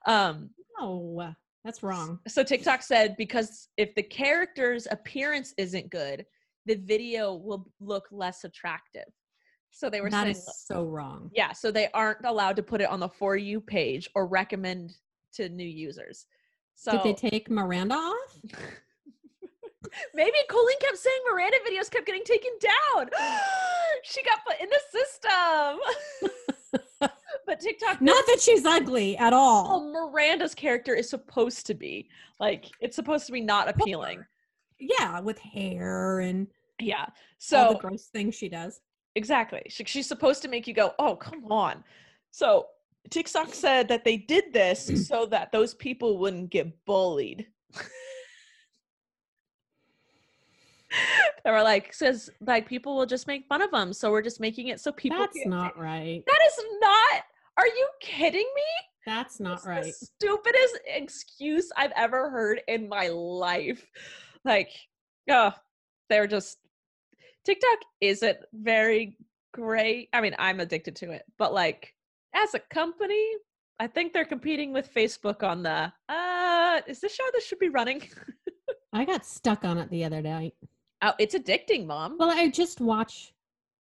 [0.07, 2.18] Um No, that's wrong.
[2.28, 6.24] so TikTok said because if the character's appearance isn't good,
[6.66, 9.07] the video will look less attractive.
[9.70, 11.31] So they were That saying is so wrong.
[11.35, 14.96] Yeah, so they aren't allowed to put it on the for you page or recommend
[15.35, 16.26] to new users.
[16.80, 18.38] So Did they take Miranda off?
[20.14, 23.10] maybe Colleen kept saying Miranda videos kept getting taken down.
[24.04, 26.30] she got put in the system.
[27.48, 29.90] but TikTok Not that she's ugly at all.
[29.92, 34.24] well, Miranda's character is supposed to be like it's supposed to be not appealing.
[34.78, 36.46] Yeah, with hair and
[36.78, 37.06] Yeah.
[37.06, 38.80] all So the gross things she does.
[39.16, 39.62] Exactly.
[39.68, 41.82] She, she's supposed to make you go, oh, come on.
[42.30, 42.66] So
[43.11, 47.47] TikTok said that they did this so that those people wouldn't get bullied.
[51.44, 54.40] they were like, says like people will just make fun of them, so we're just
[54.40, 55.18] making it so people.
[55.18, 56.23] That's can't- not right.
[56.27, 57.23] That is not.
[57.59, 58.62] Are you kidding me?
[59.07, 59.94] That's not It's the right.
[59.94, 63.85] stupidest excuse I've ever heard in my life.
[64.44, 64.71] Like,
[65.31, 65.53] oh,
[66.09, 66.59] they're just
[67.44, 69.16] TikTok isn't very
[69.53, 70.09] great.
[70.12, 71.94] I mean, I'm addicted to it, but like
[72.34, 73.24] as a company,
[73.80, 77.68] I think they're competing with Facebook on the uh is this show that should be
[77.68, 78.02] running?
[78.92, 80.54] I got stuck on it the other night.
[81.02, 82.16] oh, it's addicting, mom.
[82.18, 83.32] Well, I just watch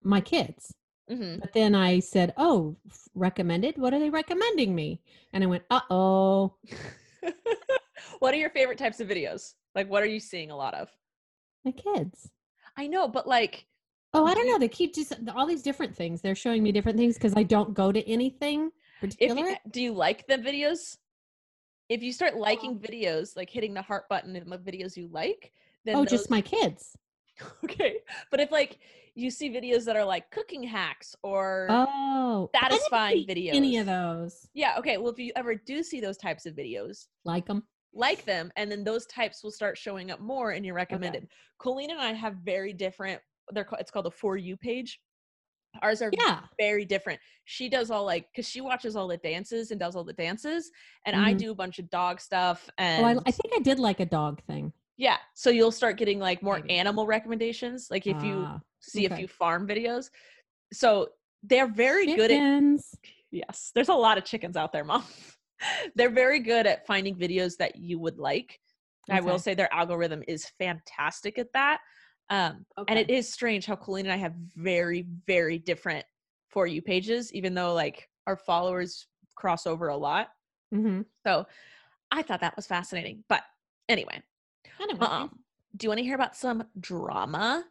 [0.02, 0.72] my kids.
[1.08, 2.76] hmm But then I said, "Oh,
[3.14, 3.78] recommended.
[3.78, 5.00] What are they recommending me?"
[5.32, 6.56] And I went, "Uh oh,
[8.18, 9.54] what are your favorite types of videos?
[9.74, 10.90] Like what are you seeing a lot of?
[11.64, 12.30] my kids."
[12.76, 13.66] I know, but like
[14.14, 14.58] Oh, I don't know.
[14.58, 16.22] They keep just all these different things.
[16.22, 19.50] They're showing me different things because I don't go to anything particular.
[19.50, 20.96] you, do you like the videos?
[21.88, 22.40] if you start oh.
[22.40, 25.52] liking videos, like hitting the heart button in the videos you like,
[25.84, 26.96] then oh, those, just my kids.
[27.64, 27.98] okay.
[28.30, 28.78] But if like
[29.14, 34.48] you see videos that are like cooking hacks or Oh, satisfying videos, Any of those?
[34.54, 34.98] yeah, okay.
[34.98, 37.64] Well, if you ever do see those types of videos, Like them?
[37.94, 41.26] like them, and then those types will start showing up more in your recommended.
[41.58, 43.20] Colleen and I have very different.
[43.52, 45.00] They're ca- it's called a for you page.
[45.82, 46.40] Ours are Yeah.
[46.58, 47.20] very different.
[47.44, 50.70] She does all like because she watches all the dances and does all the dances,
[51.06, 51.38] and I Mhm.
[51.38, 54.06] do a bunch of dog stuff and Oh, I, I think I did like a
[54.06, 54.72] dog thing.
[54.96, 55.18] yeah.
[55.34, 56.70] So you'll start getting like more Maybe.
[56.70, 59.16] animal recommendations, like if you Ah, see a okay.
[59.16, 60.10] few farm videos.
[60.72, 61.10] So
[61.42, 62.80] they're very good at
[63.30, 63.70] yes.
[63.74, 65.04] There's a lot of chickens out there, mom.
[65.94, 68.58] they're very good at finding videos that you would like.
[69.10, 71.80] I will say their algorithm is fantastic at that.
[72.30, 76.04] Um, and it is strange how Colleen and I have very, very different
[76.48, 80.28] for you pages, even though like our followers cross over a lot.
[80.72, 81.06] Mhm.
[81.26, 81.46] So
[82.10, 83.24] I thought that was fascinating.
[83.28, 83.44] But
[83.88, 84.22] anyway,
[84.80, 85.00] Anyway.
[85.06, 85.42] um,
[85.76, 87.64] do you want to hear about some drama?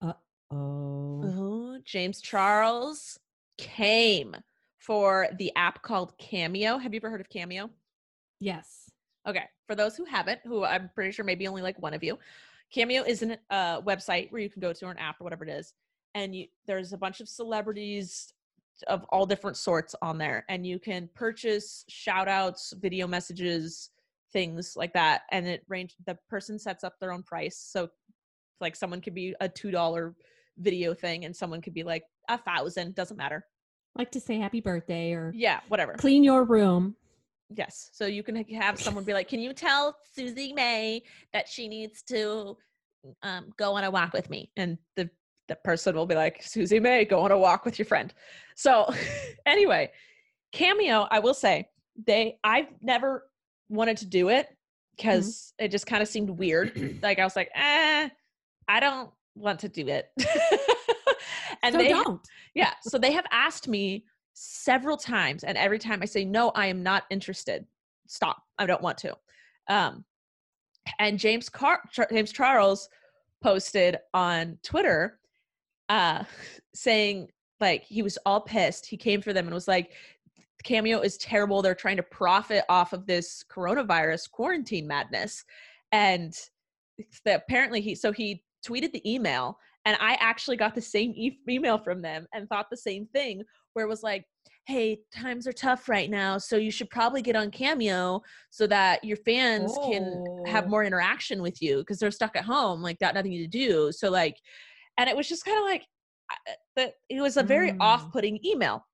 [0.00, 0.12] Uh
[0.50, 3.18] Oh, James Charles
[3.58, 4.34] came
[4.78, 6.78] for the app called Cameo.
[6.78, 7.70] Have you ever heard of Cameo?
[8.40, 8.90] Yes.
[9.26, 12.18] Okay, for those who haven't, who I'm pretty sure maybe only like one of you,
[12.72, 15.44] Cameo is a uh, website where you can go to or an app or whatever
[15.44, 15.72] it is,
[16.14, 18.32] and you there's a bunch of celebrities
[18.86, 23.90] of all different sorts on there, and you can purchase shout outs, video messages,
[24.32, 27.56] things like that, and it range the person sets up their own price.
[27.56, 27.88] So,
[28.60, 30.14] like someone could be a two dollar
[30.58, 33.46] video thing, and someone could be like a thousand, doesn't matter.
[33.96, 35.94] Like to say happy birthday or Yeah, whatever.
[35.94, 36.96] clean your room.
[37.54, 37.90] Yes.
[37.92, 42.02] So you can have someone be like, "Can you tell Susie May that she needs
[42.02, 42.56] to
[43.22, 45.08] um, go on a walk with me?" And the
[45.48, 48.12] the person will be like, "Susie May, go on a walk with your friend."
[48.54, 48.92] So
[49.46, 49.90] anyway,
[50.52, 51.68] Cameo, I will say
[52.06, 53.28] they I've never
[53.70, 54.48] wanted to do it
[54.96, 56.98] because it just kind of seemed weird.
[57.02, 58.08] like I was like, "Eh,
[58.68, 60.10] I don't want to do it."
[61.62, 62.20] and so they don't.
[62.54, 62.74] yeah.
[62.82, 64.04] So they have asked me
[64.40, 67.66] several times, and every time I say no, I am not interested.
[68.06, 68.42] Stop.
[68.58, 69.16] I don't want to.
[69.68, 70.04] Um,
[70.98, 72.88] and James Car- James Charles
[73.42, 75.18] posted on Twitter,
[75.88, 76.22] uh,
[76.74, 77.28] saying
[77.60, 78.86] like he was all pissed.
[78.86, 79.92] He came for them and was like,
[80.62, 81.60] "Cameo is terrible.
[81.60, 85.44] They're trying to profit off of this coronavirus quarantine madness."
[85.90, 86.38] And
[87.26, 91.78] apparently he so he tweeted the email and I actually got the same e- email
[91.78, 94.24] from them and thought the same thing, where it was like,
[94.66, 96.36] hey, times are tough right now.
[96.36, 100.68] So you should probably get on Cameo so that your fans can have Oh.
[100.68, 103.90] more interaction with you because they're stuck at home, like, got nothing to do.
[103.92, 104.36] So, like,
[104.98, 105.86] and it was just kind of like,
[106.30, 107.80] I- that it was a very Mm.
[107.80, 108.86] off putting email.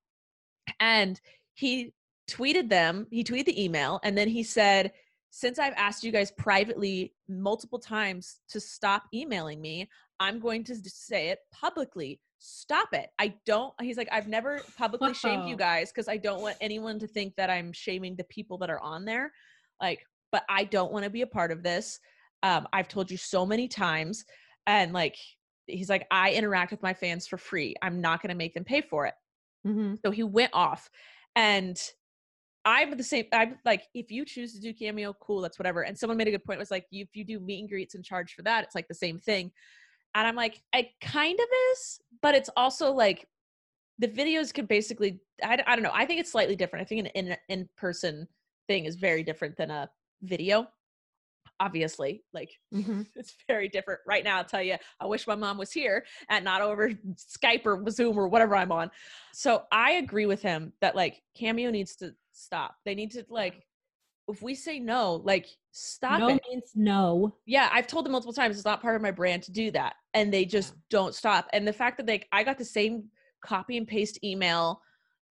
[0.79, 1.21] And
[1.55, 1.93] he
[2.31, 4.93] tweeted them, he tweeted the email, and then he said,
[5.31, 9.89] since I've asked you guys privately multiple times to stop emailing me,
[10.21, 12.21] I'm going to say it publicly.
[12.47, 13.09] Stop it.
[13.19, 16.99] I don't, he's like, I've never publicly shamed you guys because I don't want anyone
[16.99, 19.33] to think that I'm shaming the people that are on there.
[19.81, 21.99] Like, but I don't want to be a part of this.
[22.43, 24.27] Um, I've told you so many times.
[24.67, 25.17] And like,
[25.67, 27.77] he's like, I interact with my fans for free.
[27.81, 29.15] I'm not going to make them pay for it.
[29.67, 29.99] Mhm.
[30.05, 30.91] So he went off.
[31.37, 31.81] And
[32.67, 33.25] I'm the same.
[33.33, 35.81] I'm like, if you choose to do cameo, cool, that's whatever.
[35.81, 36.59] And someone made a good point.
[36.59, 38.95] Was like, if you do meet and greets and charge for that, it's like the
[38.95, 39.51] same thing.
[40.15, 43.29] And I'm like, it kind of is, but it's also like
[43.99, 45.21] the videos could basically.
[45.43, 45.91] I, I don't know.
[45.93, 46.85] I think it's slightly different.
[46.85, 48.29] I think an in in person
[48.69, 49.91] thing is very different than a
[50.23, 50.69] video.
[51.61, 53.07] Obviously, like Mhm.
[53.15, 54.39] it's very different right now.
[54.39, 58.19] I'll tell you, I wish my mom was here and not over Skype or Zoom
[58.19, 58.91] or whatever I'm on.
[59.33, 62.77] So I agree with him that like Cameo needs to stop.
[62.85, 63.67] They need to like,
[64.29, 66.43] if we say no, like stop no it.
[66.49, 67.37] means no.
[67.47, 69.97] Yeah, I've told them multiple times it's not part of my brand to do that,
[70.15, 71.49] and they just don't stop.
[71.53, 73.05] And the fact that they, I got the same
[73.43, 74.81] copy and paste email,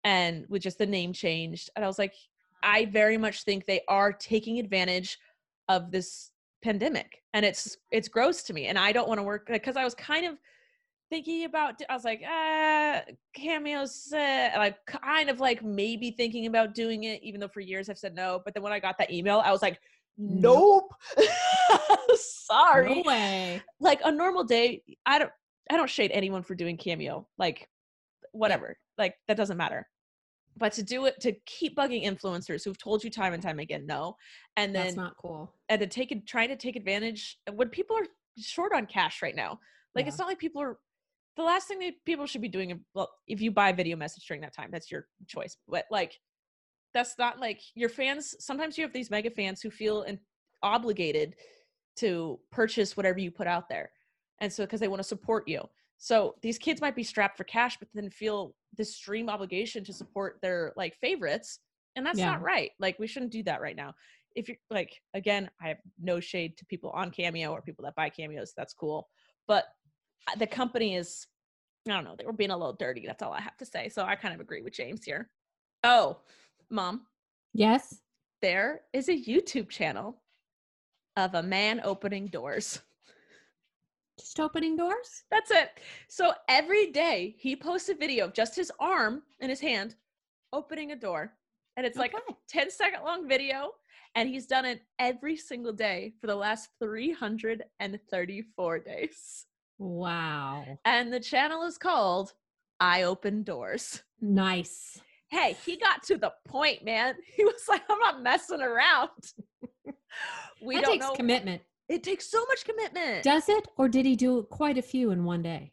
[0.04, 2.14] and with just the name changed, and I was like,
[2.62, 5.18] I very much think they are taking advantage
[5.68, 6.30] of this
[6.62, 9.84] pandemic, and it's it's gross to me, and I don't want to work because I
[9.84, 10.36] was kind of
[11.12, 13.02] thinking about I was like, ah,
[13.34, 17.90] cameos, uh, I kind of like maybe thinking about doing it, even though for years
[17.90, 18.40] I've said no.
[18.42, 19.78] But then when I got that email, I was like,
[20.16, 20.90] nope.
[22.16, 22.94] Sorry.
[22.94, 23.60] No way.
[23.78, 25.30] Like a normal day, I don't
[25.70, 27.28] I don't shade anyone for doing cameo.
[27.36, 27.68] Like
[28.32, 28.78] whatever.
[28.96, 29.86] Like that doesn't matter.
[30.56, 33.86] But to do it to keep bugging influencers who've told you time and time again
[33.86, 34.16] no,
[34.56, 35.54] and then That's not cool.
[35.68, 38.06] and to take it trying to take advantage when people are
[38.38, 39.58] short on cash right now.
[39.94, 40.78] Like it's not like people are
[41.36, 44.26] the last thing that people should be doing well if you buy a video message
[44.26, 46.18] during that time that's your choice but like
[46.94, 48.34] that's not like your fans.
[48.38, 50.18] Sometimes you have these mega fans who feel in,
[50.62, 51.34] obligated
[51.96, 53.90] to purchase whatever you put out there,
[54.40, 55.62] and so because they want to support you.
[55.98, 59.92] So these kids might be strapped for cash, but then feel this stream obligation to
[59.92, 61.60] support their like favorites,
[61.96, 62.32] and that's Yeah.
[62.32, 62.72] not right.
[62.78, 63.94] Like we shouldn't do that right now.
[64.34, 67.94] If you're like, again, I have no shade to people on Cameo or people that
[67.94, 68.52] buy cameos.
[68.56, 69.08] That's cool,
[69.46, 69.64] but
[70.38, 71.26] the company is
[71.88, 73.04] I don't know, they were being a little dirty.
[73.06, 73.88] That's all I have to say.
[73.88, 75.30] So I kind of agree with James here.
[75.82, 76.18] Oh,
[76.70, 77.06] mom,
[77.54, 78.00] Yes.
[78.40, 80.22] there is a YouTube channel
[81.16, 82.80] of a man opening doors.
[84.18, 85.24] Just opening doors?
[85.30, 85.70] That's it.
[86.08, 89.96] So every day he posts a video of just his arm in his hand
[90.52, 91.32] opening a door.
[91.76, 92.36] And it's like a Okay.
[92.48, 93.72] 10 second long video.
[94.14, 99.46] And he's done it every single day for the last 334 days.
[99.78, 100.64] Wow.
[100.84, 102.32] And the channel is called
[102.80, 104.02] I Open Doors.
[104.20, 105.00] Nice.
[105.30, 107.14] hey, he got to the point, man.
[107.36, 109.08] He was like, I'm not messing around.
[110.62, 111.14] we that don't takes know.
[111.14, 111.62] commitment.
[111.88, 113.24] it takes so much commitment.
[113.24, 113.66] Does it?
[113.76, 115.72] Or did he do quite a few in one day?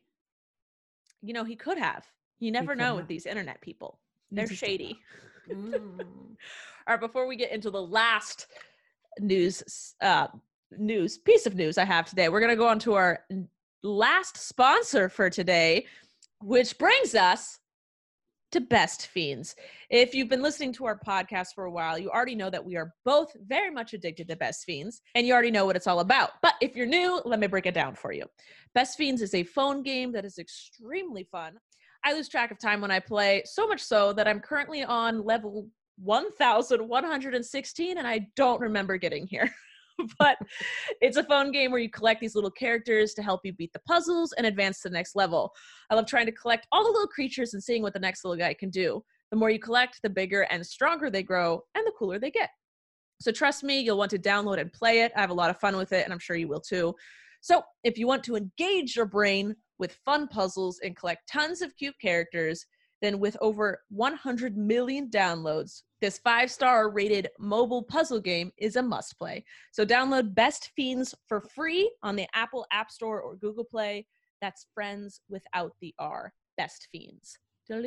[1.22, 2.06] you know, he could have.
[2.40, 2.96] You never know have.
[2.96, 4.00] with these internet people.
[4.32, 5.00] They're You just don't shady.
[5.52, 6.00] Mm.
[6.00, 6.06] All
[6.88, 8.46] right, before we get into the last
[9.20, 10.28] news uh
[10.78, 13.26] news piece of news I have today, we're gonna go on to our
[13.84, 15.86] last sponsor for today,
[16.42, 17.60] which brings us
[18.52, 19.56] to Best Fiends.
[19.90, 22.78] If you've been listening to our podcast for a while, you already know that we
[22.78, 26.00] are both very much addicted to Best Fiends, and you already know what it's all
[26.00, 26.32] about.
[26.42, 28.26] But if you're new, let me break it down for you.
[28.74, 31.58] Best Fiends is a phone game that is extremely fun.
[32.04, 35.24] I lose track of time when I play, so much so that I'm currently on
[35.24, 35.68] level
[36.02, 39.54] 1116 and I don't remember getting here.
[40.20, 40.38] but
[41.02, 43.80] it's a phone game where you collect these little characters to help you beat the
[43.80, 45.54] puzzles and advance to the next level.
[45.90, 48.38] I love trying to collect all the little creatures and seeing what the next little
[48.38, 49.04] guy can do.
[49.32, 52.50] The more you collect, the bigger and stronger they grow and the cooler they get.
[53.22, 55.12] So trust me, you'll want to download and play it.
[55.16, 56.96] I have a lot of fun with it and I'm sure you will too.
[57.42, 61.76] So if you want to engage your brain with fun puzzles and collect tons of
[61.78, 62.66] cute characters,
[63.02, 68.82] then with over 100 million downloads, this five star rated mobile puzzle game is a
[68.84, 69.46] must play.
[69.72, 74.06] So download Best Fiends for free on the Apple App Store or Google Play.
[74.42, 76.34] That's friends without the R.
[76.58, 77.38] Best Fiends.
[77.72, 77.82] All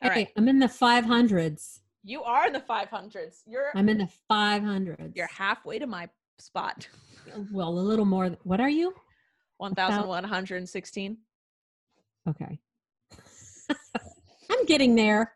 [0.00, 0.28] Hey, right.
[0.36, 1.80] I'm in the 500s.
[2.04, 3.38] You are in the 500s.
[3.46, 5.12] You're I'm in the 500s.
[5.16, 6.86] you're halfway to my spot.
[7.52, 8.28] well, a little more.
[8.44, 8.94] What are you?
[9.58, 11.18] 1116.
[12.28, 12.58] Okay.
[14.50, 15.34] I'm getting there.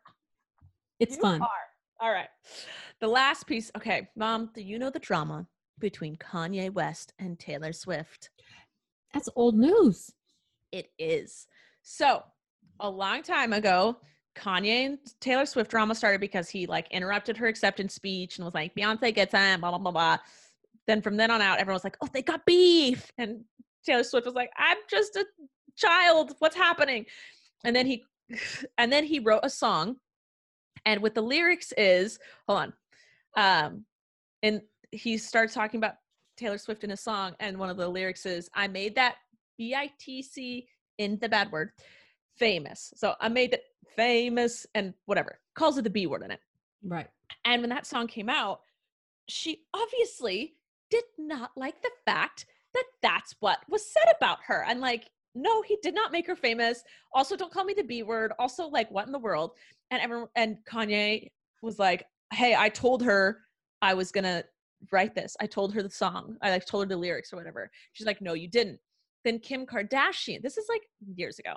[1.01, 1.42] It's You fun.
[1.42, 1.48] are.
[2.01, 2.29] All right.
[3.01, 3.70] The last piece.
[3.77, 5.46] Okay, mom, do you know the drama
[5.79, 8.31] between Kanye West and Taylor Swift?
[9.12, 10.12] That's old news.
[10.70, 11.46] It is.
[11.83, 12.22] So,
[12.81, 13.98] a long time ago,
[14.35, 18.55] Kanye and Taylor Swift drama started because he like interrupted her acceptance speech and was
[18.55, 20.18] like, Beyonce gets him, blah, blah, blah, blah.
[20.87, 23.11] Then from then on out, everyone was like, oh, they got beef.
[23.18, 23.44] And
[23.85, 25.27] Taylor Swift was like, I'm just a
[25.77, 26.33] child.
[26.38, 27.07] What's happening?
[27.64, 28.03] And then he,
[28.78, 29.96] and then he wrote a song.
[30.85, 32.72] And with the lyrics is, hold on.
[33.37, 33.85] Um,
[34.42, 35.94] and he starts talking about
[36.37, 37.35] Taylor Swift in a song.
[37.38, 39.16] And one of the lyrics is, I made that
[39.58, 40.66] B I T C
[40.98, 41.70] in the bad word
[42.37, 42.92] famous.
[42.96, 46.40] So I made it famous and whatever, calls it the B word in it.
[46.82, 47.08] Right.
[47.44, 48.61] And when that song came out,
[49.28, 50.54] she obviously
[50.90, 54.64] did not like the fact that that's what was said about her.
[54.66, 56.83] And like, no, he did not make her famous.
[57.14, 58.33] Also, don't call me the B word.
[58.38, 59.53] Also, like, what in the world?
[59.90, 61.29] And everyone and Kanye
[61.62, 63.42] was like, "Hey, I told her
[63.81, 64.45] I was gonna
[64.90, 65.37] write this.
[65.40, 66.37] I told her the song.
[66.42, 68.81] I like told her the lyrics or whatever." She's like, "No, you didn't."
[69.25, 70.42] Then Kim Kardashian.
[70.42, 70.83] This is like
[71.16, 71.55] years ago.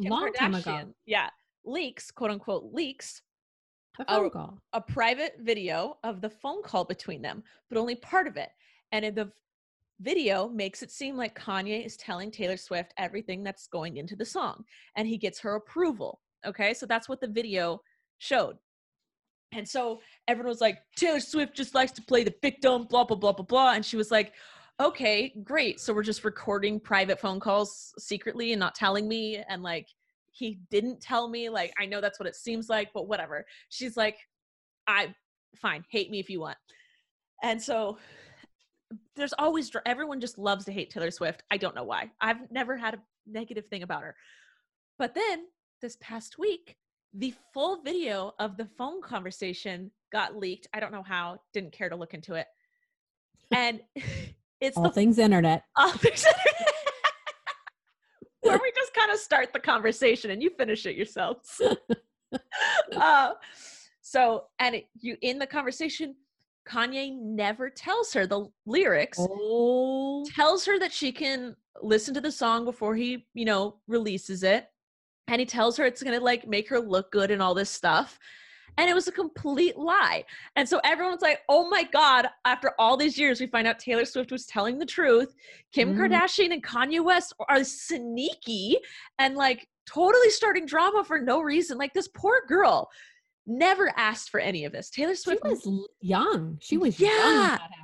[0.00, 0.70] Kim Long time ago.
[0.70, 1.28] Kardashian, Yeah,
[1.64, 3.22] leaks, quote unquote, leaks
[3.98, 4.58] A phone call.
[4.72, 8.50] a private video of the phone call between them, but only part of it.
[8.92, 9.30] And in the
[10.02, 14.24] video makes it seem like Kanye is telling Taylor Swift everything that's going into the
[14.24, 14.64] song
[14.96, 16.20] and he gets her approval.
[16.46, 16.74] Okay.
[16.74, 17.80] So that's what the video
[18.18, 18.56] showed.
[19.52, 23.16] And so everyone was like, Taylor Swift just likes to play the victim, blah, blah,
[23.16, 23.72] blah, blah, blah.
[23.74, 24.32] And she was like,
[24.80, 25.78] okay, great.
[25.78, 29.42] So we're just recording private phone calls secretly and not telling me.
[29.48, 29.86] And like,
[30.30, 31.50] he didn't tell me.
[31.50, 33.44] Like, I know that's what it seems like, but whatever.
[33.68, 34.16] She's like,
[34.88, 35.14] I,
[35.56, 36.56] fine, hate me if you want.
[37.42, 37.98] And so
[39.16, 41.42] there's always, everyone just loves to hate Taylor Swift.
[41.50, 42.10] I don't know why.
[42.20, 44.14] I've never had a negative thing about her.
[44.98, 45.44] But then
[45.80, 46.76] this past week,
[47.14, 50.66] the full video of the phone conversation got leaked.
[50.72, 52.46] I don't know how, didn't care to look into it.
[53.50, 53.80] And
[54.60, 55.64] it's All the things internet.
[55.76, 55.94] Oh,
[58.40, 61.60] where we just kind of start the conversation and you finish it yourselves.
[62.96, 63.32] uh,
[64.00, 66.16] So, and it, you in the conversation,
[66.68, 69.18] Kanye never tells her the lyrics.
[69.20, 74.42] Oh, Tells her that she can listen to the song before he, you know, releases
[74.42, 74.66] it.
[75.28, 77.70] And he tells her it's going to like make her look good and all this
[77.70, 78.18] stuff.
[78.78, 80.24] And it was a complete lie.
[80.56, 84.04] And so everyone's like, oh my God, after all these years, we find out Taylor
[84.06, 85.34] Swift was telling the truth.
[85.72, 85.98] Kim Mhm.
[85.98, 88.78] Kardashian and Kanye West are sneaky
[89.18, 91.76] and like totally starting drama for no reason.
[91.76, 92.88] Like this poor girl
[93.46, 94.90] never asked for any of this.
[94.90, 95.66] Taylor she Swift was
[96.00, 96.58] young.
[96.60, 97.10] She was young.
[97.10, 97.48] when Yeah.
[97.50, 97.76] that happened.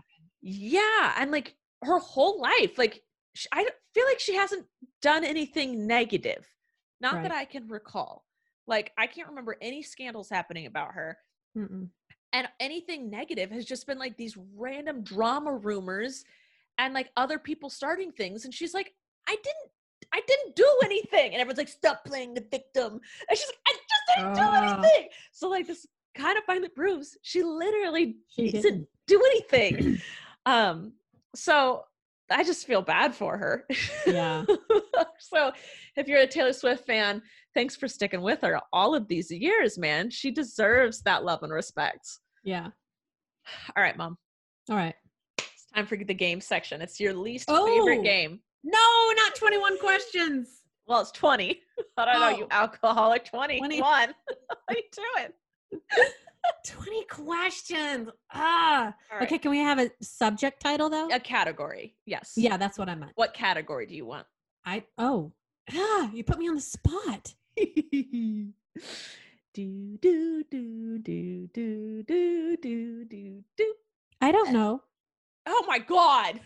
[0.42, 3.02] yeah, and like her whole life, like
[3.34, 4.66] sh- I feel like she hasn't
[5.02, 6.46] done anything negative,
[7.00, 8.24] not that I can recall.
[8.66, 11.16] Like I can't remember any scandals happening about her,
[11.56, 11.88] Mm-mm.
[12.32, 16.24] and anything negative has just been like these random drama rumors,
[16.78, 18.92] and like other people starting things, and she's like,
[19.28, 19.72] I didn't.
[20.14, 23.72] I didn't do anything, and everyone's like, "Stop playing the victim." And she's like, "I
[23.72, 24.80] just didn't do Ah.
[24.80, 28.88] anything." So like this kind of finally proves she literally She didn't didn't.
[29.06, 30.00] do anything.
[30.46, 30.92] um,
[31.34, 31.84] so
[32.30, 33.66] I just feel bad for her.
[34.06, 34.44] Yeah.
[35.18, 35.52] so
[35.96, 37.22] if you're a Taylor Swift fan,
[37.54, 40.10] thanks for sticking with her all of these years, man.
[40.10, 42.06] She deserves that love and respect.
[42.44, 42.68] Yeah.
[43.76, 44.18] All right, mom.
[44.68, 44.94] All right.
[45.38, 46.82] It's time for the game section.
[46.82, 47.66] It's your least Oh.
[47.66, 48.40] favorite game.
[48.64, 50.62] No, not 21 questions.
[50.86, 51.60] Well, it's 20.
[51.96, 52.48] I don't know, you Oh.
[52.50, 53.58] alcoholic 21.
[53.68, 53.80] 20.
[53.80, 54.14] what
[54.68, 55.80] are you doing?
[56.66, 58.08] 20 questions.
[58.32, 58.94] Ah.
[59.12, 59.22] Right.
[59.24, 61.08] Okay, can we have a subject title though?
[61.10, 61.94] A category.
[62.06, 62.32] Yes.
[62.36, 63.12] Yeah, that's what I meant.
[63.16, 64.26] What category do you want?
[64.64, 65.32] I oh.
[65.72, 67.34] Ah, you put me on the spot.
[67.56, 68.52] do
[69.54, 73.74] do do do do do do do do.
[74.20, 74.82] I don't know.
[75.46, 76.40] Oh my god!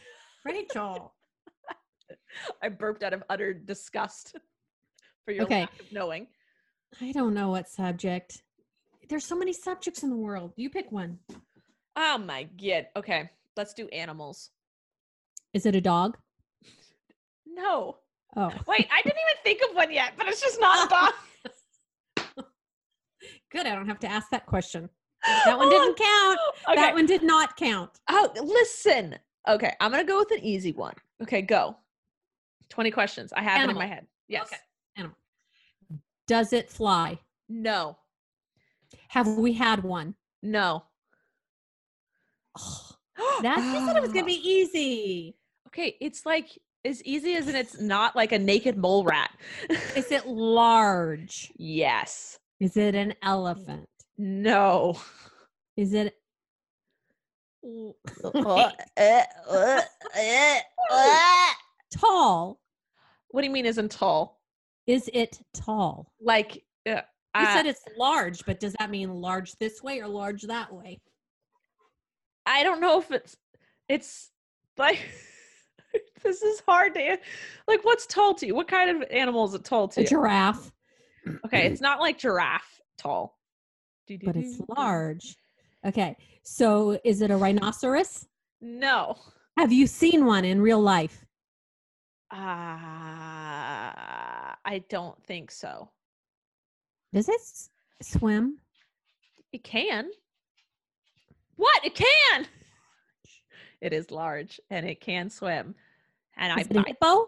[0.45, 1.13] Rachel.
[2.63, 4.37] I burped out of utter disgust
[5.25, 5.61] for your Okay.
[5.61, 6.27] lack of knowing.
[7.01, 8.43] I don't know what subject.
[9.09, 10.53] There's so many subjects in the world.
[10.57, 11.19] You pick one.
[11.97, 12.87] Oh my god.
[12.97, 14.51] Okay, let's do animals.
[15.53, 16.17] Is it a dog?
[17.47, 17.99] No.
[18.37, 18.51] Oh.
[18.67, 20.91] Wait, I didn't even think of one yet, but it's just not a
[22.37, 22.47] dog.
[23.51, 23.67] Good.
[23.67, 24.89] I don't have to ask that question.
[25.45, 26.41] That one didn't oh, count.
[26.71, 26.81] Okay.
[26.81, 27.91] That one did not count.
[28.09, 29.17] Oh, listen.
[29.49, 30.95] Okay, I'm gonna go with an easy one.
[31.23, 31.77] Okay, go.
[32.73, 33.33] 20 questions.
[33.33, 34.07] I have it in my head.
[34.29, 34.47] Yes.
[34.47, 34.57] Okay.
[36.27, 37.18] Does it fly?
[37.49, 37.99] No.
[39.09, 40.14] Have we had one?
[40.43, 40.85] No.
[43.43, 45.37] That you said it was gonna be easy.
[45.68, 49.31] Okay, it's like as easy as in it's not like a naked mole rat.
[49.97, 51.53] Is it large?
[51.57, 52.39] yes.
[52.59, 53.89] Is it an elephant?
[54.18, 54.99] No.
[55.77, 56.14] Is it
[61.93, 62.59] tall?
[63.33, 64.41] What do you mean isn't tall?
[64.87, 66.12] Is it tall?
[66.20, 67.01] Like uh,
[67.39, 71.01] You said it's large, but does that mean large this way or large that way?
[72.47, 73.37] I don't know if it's
[73.89, 74.30] it's
[74.76, 74.99] like
[76.22, 77.18] this is hard to
[77.68, 78.55] like what's tall to you?
[78.55, 80.09] What kind of animal is it tall to A you?
[80.09, 80.72] giraffe,
[81.47, 83.39] Okay, it's not like giraffe tall.
[84.24, 85.37] but it's large.
[85.87, 88.26] Okay, so is it a rhinoceros?
[88.61, 89.16] No.
[89.57, 91.24] Have you seen one in real life?
[92.33, 92.37] Uh,
[94.64, 95.91] I don't think so.
[97.12, 97.68] Does it s-
[98.01, 98.59] swim?
[99.53, 100.11] It can.
[101.57, 101.85] What?
[101.85, 102.47] It can.
[103.83, 105.74] It is large and it can swim.
[106.37, 106.85] And I Is it a buy.
[106.87, 107.26] hippo?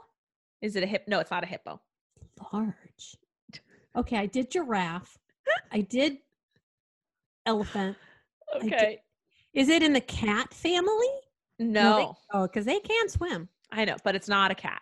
[0.63, 1.03] Is it a hip?
[1.09, 1.81] No, it's not a hippo.
[2.53, 3.17] Large.
[3.97, 5.19] Okay, I did giraffe.
[5.73, 6.19] I did
[7.45, 7.97] elephant.
[8.63, 9.01] did- Okay.
[9.53, 11.09] Is it in the cat family?
[11.59, 11.97] No,
[12.33, 13.49] they- oh, because they can swim.
[13.73, 14.81] I know, but it's not a cat.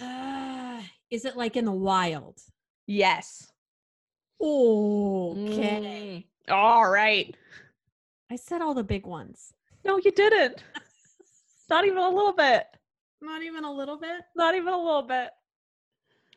[1.10, 2.40] Is it like in the wild?
[2.86, 3.50] Yes.
[4.40, 6.26] Okay.
[6.48, 6.52] Mm.
[6.52, 7.34] All right.
[8.30, 9.52] I said all the big ones.
[9.84, 10.62] No, you didn't.
[11.70, 12.66] not even a little bit.
[13.20, 14.22] Not even a little bit.
[14.34, 15.30] Not even a little bit.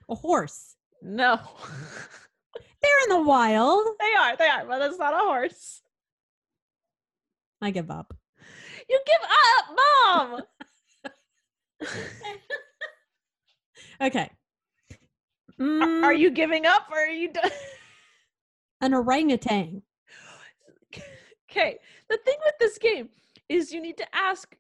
[0.09, 0.75] A horse.
[1.01, 1.39] No.
[2.81, 3.87] They're in the wild.
[3.99, 4.35] they are.
[4.35, 5.81] They are, but it's not a horse.
[7.61, 8.13] I give up.
[8.87, 10.41] You give up, mom.
[14.01, 14.29] Okay.
[15.59, 17.49] Are- Are Mm, you giving up or are you done?
[18.81, 19.81] an orangutan?
[21.49, 21.79] okay.
[22.09, 23.09] The thing with this game
[23.47, 24.55] is you need to ask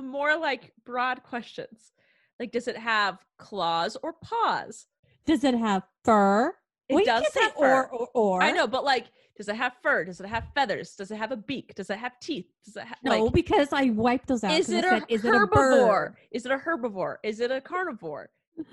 [0.00, 1.92] more like broad questions.
[2.40, 4.86] Like, does it have claws or paws?
[5.24, 6.52] Does it have fur?
[6.88, 7.82] It Well, does say have fur.
[7.84, 8.42] or, or or.
[8.42, 9.06] I know, but like,
[9.36, 10.04] does it have fur?
[10.04, 10.96] Does it have feathers?
[10.96, 11.74] Does it have a beak?
[11.76, 12.46] Does it have teeth?
[12.64, 13.32] Does it have No, like?
[13.32, 14.52] because I wiped those out.
[14.58, 16.14] Is it, said, is it a herbivore?
[16.32, 17.16] Is it a herbivore?
[17.22, 18.30] Is it a carnivore?
[18.56, 18.66] Does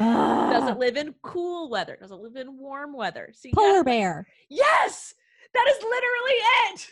[0.00, 1.96] Ah, it live in cool weather?
[2.00, 3.30] Does it live in warm weather?
[3.34, 4.26] See, polar yes, bear?
[4.48, 5.14] yes,
[5.52, 6.38] That is literally
[6.72, 6.90] it.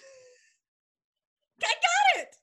[1.65, 2.37] I got it.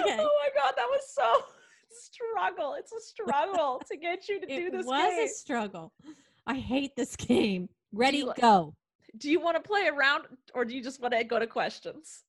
[0.00, 0.16] Okay.
[0.20, 1.44] Oh my god, that was so
[1.90, 2.74] struggle.
[2.78, 4.84] It's a struggle to get you to do this.
[4.84, 5.24] It was game.
[5.24, 5.92] a struggle.
[6.46, 7.68] I hate this game.
[7.92, 8.74] Ready, you- go.
[9.18, 12.24] Do you want to play around or do you just want to go to questions?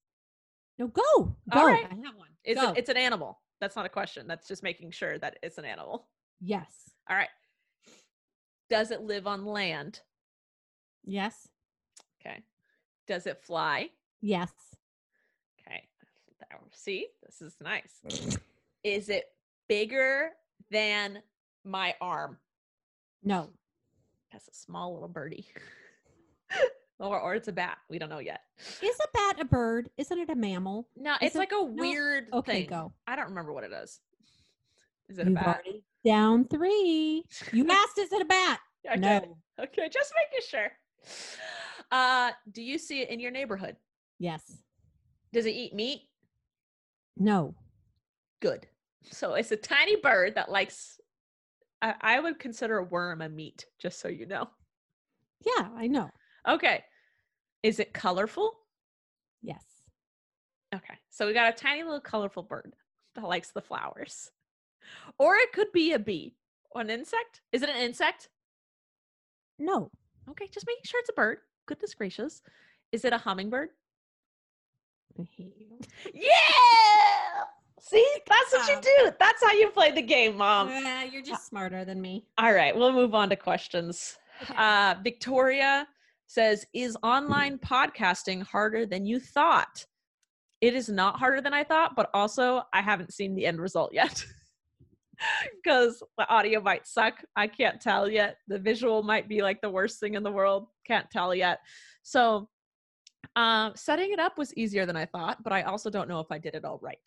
[0.80, 1.03] No, go.
[1.51, 1.59] Go.
[1.59, 1.86] All right.
[1.86, 2.30] I have one.
[2.45, 2.69] Is go.
[2.71, 3.39] it it's an animal?
[3.59, 4.25] That's not a question.
[4.28, 6.07] That's just making sure that it's an animal.
[6.41, 6.91] Yes.
[7.09, 7.29] All right.
[8.69, 10.01] Does it live on land?
[11.05, 11.47] Yes.
[12.21, 12.43] Okay.
[13.07, 13.89] Does it fly?
[14.21, 14.51] Yes.
[15.61, 15.83] Okay.
[16.71, 18.01] See, this is nice.
[18.83, 19.25] Is it
[19.69, 20.31] bigger
[20.69, 21.19] than
[21.63, 22.38] my arm?
[23.23, 23.49] No.
[24.31, 25.45] That's a small little birdie.
[26.99, 27.77] or or it's a bat.
[27.89, 28.41] We don't know yet.
[28.81, 29.89] Is a bat a bird?
[29.97, 30.88] Isn't it a mammal?
[30.97, 31.63] No, Is it's it- like a no?
[31.65, 32.69] weird Okay, thing.
[32.69, 32.91] go.
[33.07, 33.99] I don't remember what it is.
[35.10, 35.64] Is it a You've bat?
[36.05, 37.24] down three.
[37.51, 38.60] You asked, is it a bat?
[38.89, 38.99] Okay.
[38.99, 39.38] No.
[39.60, 40.72] Okay, just making sure.
[41.91, 43.76] Uh, do you see it in your neighborhood?
[44.20, 44.58] Yes.
[45.34, 46.01] Does it eat meat?
[47.18, 47.55] No.
[48.41, 48.68] Good.
[49.03, 50.99] So it's a tiny bird that likes.
[51.82, 54.49] I, I would consider a worm a meat, just so you know.
[55.45, 56.10] Yeah, I know.
[56.47, 56.84] Okay.
[57.64, 58.53] Is it colorful?
[59.41, 59.64] Yes.
[60.74, 60.95] Okay.
[61.10, 62.74] So we got a tiny little colorful bird
[63.16, 64.32] that likes the flowers.
[65.19, 66.35] Or it could be a bee
[66.71, 67.41] or an insect.
[67.51, 68.29] Is it an insect?
[69.59, 69.91] No.
[70.29, 71.39] Okay, just making sure it's a bird.
[71.65, 72.41] Goodness gracious.
[72.91, 73.69] Is it a hummingbird?
[75.19, 75.79] I hate you.
[76.13, 77.43] Yeah.
[77.79, 79.11] See, that's what you do.
[79.19, 80.69] That's how you play the game, mom.
[80.69, 82.25] Yeah, you're just smarter than me.
[82.38, 84.17] All right, we'll move on to questions.
[84.43, 84.53] Okay.
[84.57, 85.88] Uh, Victoria
[86.27, 89.85] says, "Is online podcasting harder than you thought?"
[90.59, 93.93] It is not harder than I thought, but also I haven't seen the end result
[93.93, 94.25] yet.
[95.63, 97.15] Because the audio might suck.
[97.36, 98.38] I can't tell yet.
[98.47, 100.68] The visual might be like the worst thing in the world.
[100.86, 101.59] Can't tell yet.
[102.03, 102.47] So,
[103.36, 106.28] um, setting it up was easier than I thought, but I also don't know if
[106.32, 106.99] I did it all right.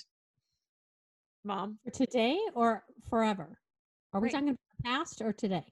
[1.44, 3.58] Mom, For today or forever?
[4.12, 4.32] Are we Right.
[4.32, 5.64] talking past or today?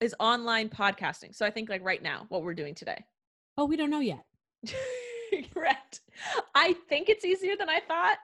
[0.00, 1.34] is online podcasting.
[1.34, 3.02] So I think like right now, what we're doing today.
[3.56, 4.24] Oh, we don't know yet.
[5.54, 6.00] Correct.
[6.54, 8.18] I think it's easier than I thought.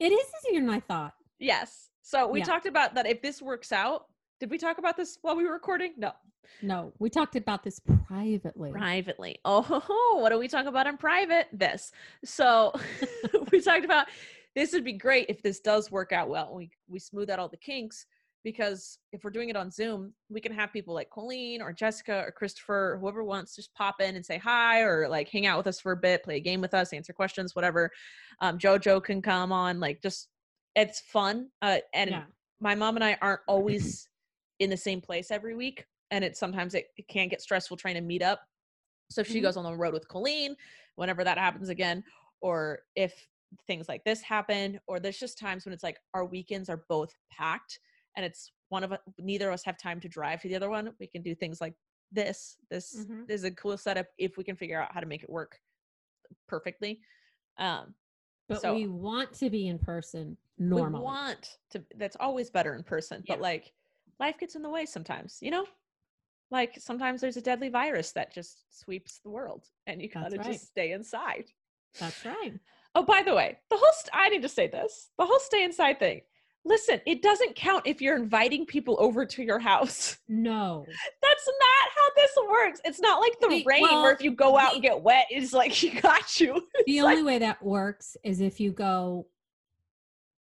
[0.00, 1.12] It is easier than I thought.
[1.38, 1.90] Yes.
[2.02, 2.44] So we Yeah.
[2.46, 4.06] talked about that if this works out.
[4.40, 5.94] Did we talk about this while we were recording?
[5.96, 6.12] No.
[6.60, 8.72] No, we talked about this privately.
[8.72, 9.38] Privately.
[9.44, 11.46] Oh, what do we talk about in private?
[11.52, 11.92] This.
[12.24, 12.72] So
[13.52, 14.08] we talked about
[14.54, 16.54] this would be great if this does work out well.
[16.54, 18.06] We we smooth out all the kinks
[18.44, 22.24] because if we're doing it on Zoom, we can have people like Colleen or Jessica
[22.26, 25.58] or Christopher, or whoever wants, just pop in and say hi or like hang out
[25.58, 27.88] with us for a bit, play a game with us, answer questions, whatever.
[28.40, 29.78] Um, JoJo can come on.
[29.78, 30.28] Like just
[30.74, 31.50] it's fun.
[31.60, 32.24] Uh, and Yeah.
[32.60, 34.08] my mom and I aren't always
[34.58, 37.94] in the same place every week, and it sometimes it, it can get stressful trying
[37.94, 38.40] to meet up.
[39.10, 39.42] So if she Mhm.
[39.42, 40.56] goes on the road with Colleen,
[40.96, 42.04] whenever that happens again,
[42.40, 43.28] or if
[43.66, 47.14] things like this happen, or there's just times when it's like our weekends are both
[47.30, 47.80] packed,
[48.16, 50.70] and it's one of us, neither of us have time to drive to the other
[50.70, 50.94] one.
[50.98, 51.74] We can do things like
[52.10, 52.56] this.
[52.70, 53.28] This Mhm.
[53.28, 55.60] is a cool setup if we can figure out how to make it work
[56.46, 57.00] perfectly.
[57.58, 57.94] Um,
[58.48, 60.36] But So- we want to be in person
[60.68, 60.98] normally.
[61.00, 63.72] we want to that's always better in person but like
[64.20, 65.64] life gets in the way sometimes you know
[66.50, 70.36] like sometimes there's a deadly virus that just sweeps the world and you That's gotta
[70.42, 70.52] right.
[70.52, 71.44] just stay inside
[71.98, 72.52] That's right.
[72.94, 75.64] oh by the way the whole st- i need to say this the whole stay
[75.64, 76.20] inside thing
[76.64, 80.84] listen it doesn't count if you're inviting people over to your house No.
[81.22, 84.30] that's not how this works it's not like the The- rain well, where if you
[84.32, 86.52] go out the- and get wet it's like you got you
[86.86, 89.26] The It's like- only way that works is if you go.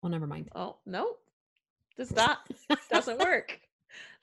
[0.05, 0.49] Well, never mind.
[0.53, 1.13] oh no
[1.97, 2.47] does not
[2.91, 3.59] doesn't work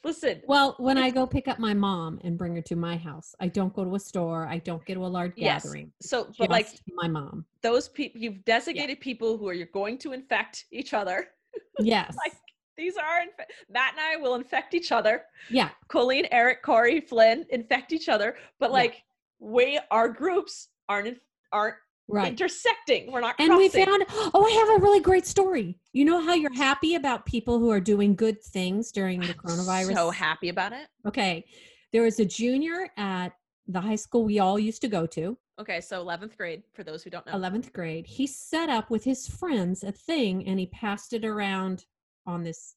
[0.05, 3.35] listen Well, when I go pick up my mom and bring her to my house,
[3.41, 4.47] I don't go to a store.
[4.47, 5.64] I don't get to a large Yes.
[5.64, 5.91] gathering.
[6.01, 7.45] So, but like my mom.
[7.62, 11.30] those people, you've designated people who are you're going to infect each other.
[11.80, 12.14] Yes.
[12.24, 12.35] Like
[12.76, 15.22] these are inf- Matt and I will infect each other.
[15.51, 15.70] yeah.
[15.89, 18.37] Colleen, Eric, Corey, Flynn infect each other.
[18.61, 18.74] But Yeah.
[18.74, 19.03] like
[19.41, 21.18] we, our groups aren't
[21.53, 21.74] aren't
[22.09, 22.28] Right.
[22.32, 23.11] intersecting.
[23.11, 23.36] We're not.
[23.38, 25.78] And we found, oh, I have a really great story.
[25.92, 29.94] You know how you're happy about people who are doing good things during the coronavirus?
[29.94, 30.88] So happy about it.
[31.07, 31.44] Okay.
[31.92, 33.30] There was a junior at
[33.68, 37.03] the high school we all used to go to, Okay, so eleventh grade for those
[37.05, 37.34] who don't know.
[37.34, 38.07] 11th grade.
[38.07, 41.84] He set up with his friends a thing and he passed it around
[42.26, 42.74] on this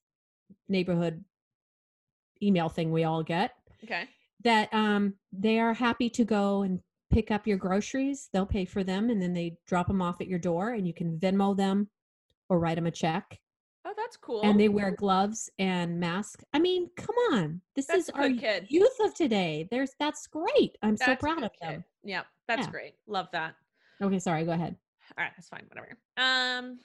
[0.70, 1.24] neighborhood
[2.44, 3.52] email thing we all get
[3.84, 4.04] Okay.
[4.44, 6.82] that um they are happy to go and
[7.16, 8.28] pick up your groceries.
[8.34, 10.94] They'll pay for them and then they drop them off at your door and you
[10.94, 11.88] can Venmo them
[12.50, 13.40] or write them a check.
[13.86, 14.42] Oh, that's cool.
[14.44, 16.44] and they wear gloves and masks.
[16.54, 17.62] I mean, come on.
[17.74, 18.66] This That's is our kid.
[18.68, 19.66] youth of today.
[19.72, 20.78] There's that's great.
[20.82, 21.70] I'm so That's a proud of kid.
[21.70, 21.84] them.
[22.04, 22.72] Yeah, that's Yeah.
[22.72, 22.96] great.
[23.08, 23.56] Love that.
[24.02, 24.76] Okay, sorry, go ahead.
[25.18, 25.64] All right, that's fine.
[25.70, 25.98] Whatever.
[26.18, 26.80] Um,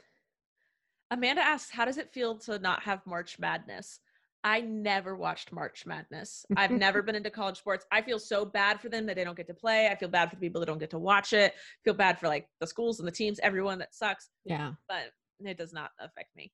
[1.11, 3.99] Amanda asks, "How does it feel to not have March Madness?"
[4.43, 6.47] I never watched March Madness.
[6.57, 7.84] I've never been into college sports.
[7.93, 9.88] I feel so bad for them that they don't get to play.
[9.88, 11.55] I feel bad for the people that don't get to watch it.
[11.84, 14.30] feel bad for like the schools and the teams, everyone that sucks.
[14.45, 14.72] Yeah.
[14.88, 15.12] But
[15.45, 16.53] it does not affect me.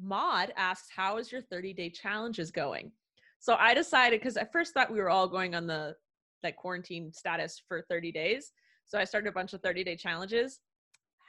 [0.00, 2.92] Maud asks, "How is your 30 day challenges going?"
[3.38, 5.96] So I decided because I first thought we were all going on the
[6.42, 8.52] like quarantine status for 30 days.
[8.86, 10.60] So I started a bunch of 30 day challenges.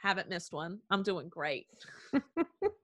[0.02, 0.80] Haven't missed one.
[0.90, 1.66] I'm doing great.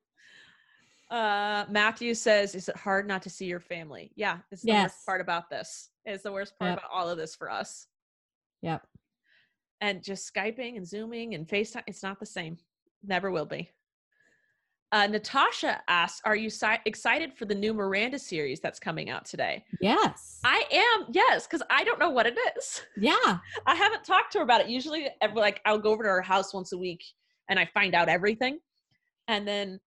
[1.11, 4.85] uh Matthew says, "Is it hard not to see your family?" Yeah, it's the Yes.
[4.93, 5.91] worst part about this.
[6.05, 6.79] It's the worst part Yep.
[6.79, 7.87] about all of this for us.
[8.63, 8.87] Yep.
[9.81, 12.59] And just skyping and zooming and FaceTime, it's not the same.
[13.03, 13.71] Never will be.
[14.91, 19.25] Uh, Natasha asks, "Are you si- excited for the new Miranda series that's coming out
[19.27, 20.41] today?" Yes.
[20.45, 22.83] I am, yes, because I don't know what it is.
[22.97, 23.39] yeah.
[23.67, 24.69] I haven't talked to her about it.
[24.69, 27.05] Usually, like I'll go over to her house once a week
[27.49, 28.61] and I find out everything,
[29.29, 29.79] and then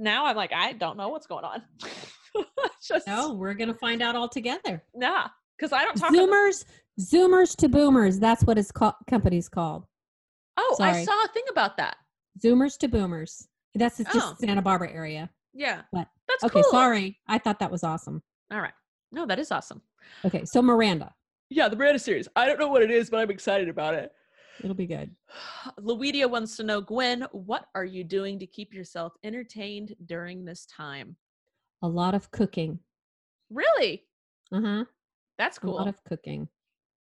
[0.00, 1.62] now I'm like, I don't know what's going on.
[2.82, 4.82] Just No, we're gonna find out all together.
[4.94, 5.28] nah,
[5.58, 6.10] because I don't talk.
[6.10, 6.28] To them.
[6.30, 6.64] Zoomers,
[7.00, 8.18] Zoomers to boomers.
[8.18, 9.84] That's what his co- company's called.
[10.56, 11.96] Oh, I saw a thing about that.
[12.42, 13.46] Zoomers to boomers.
[13.74, 14.34] That's just Oh.
[14.40, 15.30] Santa Barbara area.
[15.52, 16.70] Yeah, But that's Okay, cool.
[16.70, 17.18] sorry.
[17.26, 18.22] I thought that was awesome.
[18.52, 18.72] All right,
[19.12, 19.82] no, that is awesome.
[20.24, 21.12] Okay, so Miranda,
[21.48, 22.28] Yeah, the Miranda series.
[22.36, 24.12] I don't know what it is, but I'm excited about it.
[24.62, 25.10] It'll be good.
[25.80, 30.66] Luidia wants to know, Gwen, what are you doing to keep yourself entertained during this
[30.66, 31.16] time?
[31.82, 32.78] A lot of cooking.
[33.50, 34.04] Really?
[34.52, 34.84] Uh huh.
[35.38, 35.74] That's cool.
[35.74, 36.48] A lot of cooking.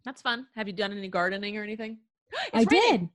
[0.04, 0.46] That's fun.
[0.54, 1.98] Have you done any gardening or anything?
[2.54, 2.68] I raining.
[2.68, 3.08] did.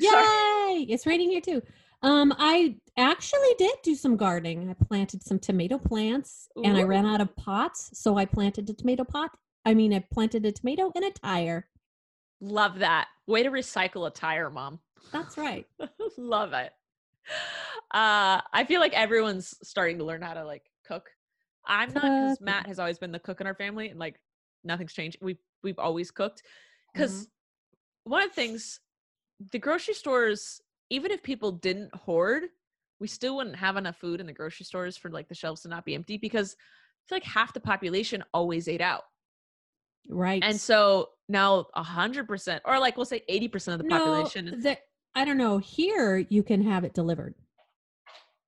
[0.08, 0.24] Sorry.
[0.24, 0.86] Yay!
[0.88, 1.62] It's raining here too.
[2.02, 4.70] Um, I actually did do some gardening.
[4.70, 8.72] I planted some tomato plants and I ran out of pots, so I planted a
[8.72, 9.30] tomato pot.
[9.66, 11.68] I mean, I planted a tomato in a tire.
[12.40, 13.08] Love that.
[13.26, 14.80] Way to recycle a tire, mom.
[15.12, 15.66] That's right.
[16.18, 16.72] Love it.
[17.92, 21.10] Uh, I feel like everyone's starting to learn how to like cook.
[21.66, 24.18] I'm not because Matt has always been the cook in our family, and like
[24.64, 25.18] nothing's changed.
[25.20, 26.42] We've we've always cooked.
[26.92, 27.28] Because
[28.04, 28.80] one of the things,
[29.52, 32.44] the grocery stores, even if people didn't hoard,
[32.98, 35.68] we still wouldn't have enough food in the grocery stores for like the shelves to
[35.68, 39.02] not be empty because I feel like half the population always ate out.
[40.08, 40.42] Right.
[40.44, 44.46] And so now a hundred percent, or like we'll say eighty percent of the population.
[44.46, 44.78] No, the,
[45.14, 45.58] I don't know.
[45.58, 47.34] Here you can have it delivered,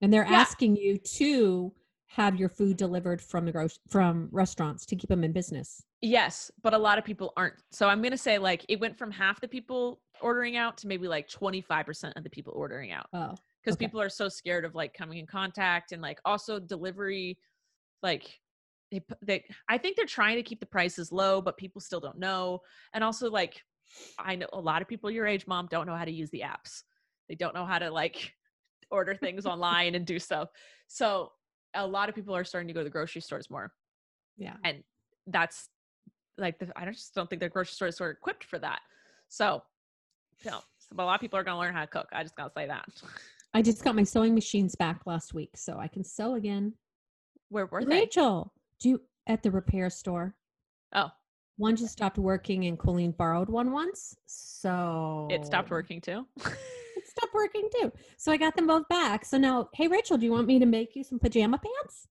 [0.00, 0.40] and they're Yeah.
[0.40, 1.72] asking you to
[2.08, 5.82] have your food delivered from the grocery from restaurants to keep them in business.
[6.02, 7.54] Yes, but a lot of people aren't.
[7.70, 11.08] So I'm gonna say like it went from half the people ordering out to maybe
[11.08, 13.86] like 25% of the people ordering out Oh, because Okay.
[13.86, 17.38] people are so scared of like coming in contact and like also delivery.
[18.02, 18.40] Like
[18.92, 22.18] they, they, I think they're trying to keep the prices low, but people still don't
[22.18, 22.60] know.
[22.94, 23.60] And also like
[24.18, 26.44] I know a lot of people your age, mom, don't know how to use the
[26.46, 26.82] apps.
[27.28, 28.32] They don't know how to like
[28.90, 30.48] order things online and do stuff.
[30.86, 31.32] So
[31.74, 33.72] a lot of people are starting to go to the grocery stores more
[34.36, 34.54] yeah.
[34.64, 34.82] and
[35.26, 35.68] that's
[36.38, 38.80] like the, I just don't think the grocery stores are equipped for that.
[39.28, 39.62] So,
[40.44, 42.08] you know, so a lot of people are going to learn how to cook.
[42.12, 42.84] I just gotta say that.
[43.54, 46.72] I just got my sewing machines back last week, so I can sew again.
[47.50, 48.00] Where were they?
[48.00, 48.52] Rachel,
[48.82, 50.34] do you at the repair store?
[50.94, 51.10] Oh,
[51.56, 56.26] One just stopped working, and Colleen borrowed one once, so it stopped working too.
[56.94, 57.90] It stopped working too.
[58.16, 59.24] So I got them both back.
[59.24, 62.06] So now, hey Rachel, do you want me to make you some pajama pants?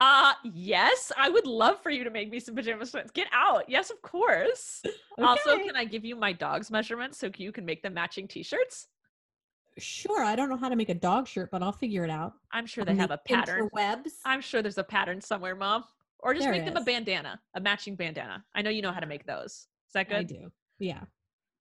[0.00, 3.10] Uh yes, I would love for you to make me some pajama pants.
[3.10, 3.64] Get out.
[3.68, 4.82] Yes, of course.
[5.16, 8.86] Also, can I give you my dog's measurements so you can make them matching t-shirts?
[9.78, 10.22] Sure.
[10.22, 12.34] I don't know how to make a dog shirt, but I'll figure it out.
[12.52, 13.68] I'm sure they have a pattern.
[13.70, 14.12] interwebs.
[14.24, 15.84] I'm sure there's a pattern somewhere, mom.
[16.20, 18.44] Or just There make them a bandana, a matching bandana.
[18.54, 19.52] I know you know how to make those.
[19.52, 20.16] Is that good?
[20.18, 20.50] I do.
[20.78, 21.00] Yeah.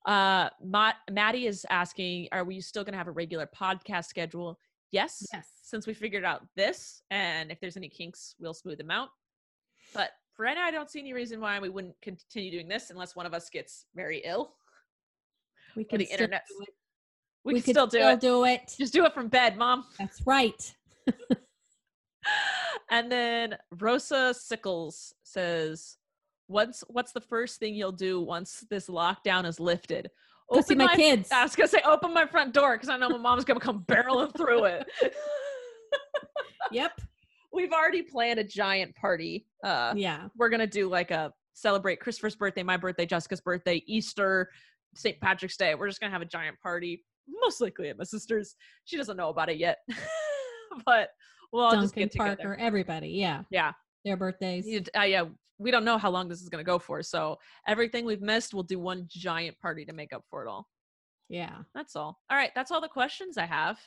[0.05, 4.57] Uh, Ma- Maddie is asking, are we still going to have a regular podcast schedule?
[4.91, 5.25] Yes.
[5.33, 5.47] Yes.
[5.63, 9.09] Since we figured out this, and if there's any kinks, we'll smooth them out.
[9.93, 12.89] But for right now, I don't see any reason why we wouldn't continue doing this
[12.89, 14.53] unless one of us gets very ill.
[15.75, 16.45] We Or can the still internet.
[16.47, 16.69] do it.
[17.43, 18.19] We, can could still do it.
[18.19, 18.75] do it.
[18.77, 19.85] Just do it from bed, mom.
[19.99, 20.73] That's right.
[22.89, 25.97] and then Rosa Sickles says,
[26.47, 30.09] "What's what's the first thing you'll do once this lockdown is lifted?"
[30.53, 31.29] Go see my kids.
[31.31, 33.83] I was gonna say, open my front door because I know my mom's gonna come
[33.87, 34.87] barreling through it.
[36.71, 36.99] Yep.
[37.53, 39.47] We've already planned a giant party.
[39.63, 40.27] Uh, Yeah.
[40.37, 44.49] we're gonna do like a celebrate Christopher's birthday, my birthday, Jessica's birthday, Easter,
[44.95, 45.19] St.
[45.21, 45.75] Patrick's Day.
[45.75, 47.05] We're just gonna have a giant party,
[47.41, 48.55] most likely at my sister's.
[48.85, 49.79] She doesn't know about it yet,
[50.85, 51.09] but
[51.51, 52.35] We'll all just Duncan get together.
[52.43, 53.09] Parker, everybody.
[53.09, 53.73] Yeah, Yeah.
[54.05, 54.65] their birthdays.
[54.95, 55.25] Uh, yeah.
[55.59, 57.01] We don't know how long this is going to go for.
[57.01, 60.67] So everything we've missed, we'll do one giant party to make up for it all.
[61.29, 61.63] Yeah.
[61.73, 62.19] That's all.
[62.29, 62.51] All right.
[62.53, 63.79] That's all the questions I have.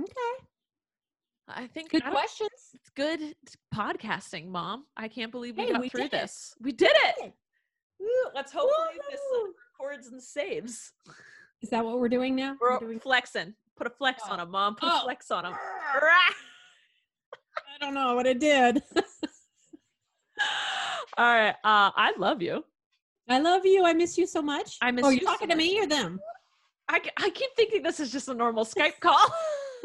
[0.00, 0.44] Okay.
[1.48, 2.50] I think Good I questions.
[2.74, 3.34] It's good
[3.74, 4.84] podcasting, Mom.
[4.96, 6.20] I can't believe we Hey, got we through did it.
[6.22, 6.54] this.
[6.60, 7.32] We did it.
[7.98, 8.68] Woo, let's hope
[9.10, 9.20] this
[9.80, 10.92] records and saves.
[11.62, 12.56] Is that what we're doing now?
[12.60, 13.00] We're We're doing.
[13.00, 13.54] flexing.
[13.76, 14.42] Put a flex on Oh.
[14.44, 14.76] him, Mom.
[14.76, 15.00] Put a Oh.
[15.04, 15.54] flex on him.
[17.76, 18.82] I don't know what it did.
[21.18, 21.54] All right.
[21.64, 22.64] Uh, I love you.
[23.28, 23.84] I love you.
[23.84, 24.78] I miss you so much.
[24.80, 26.20] I miss oh, you Are you so talking to me or them?
[26.88, 29.18] I, I keep thinking this is just a normal Skype call.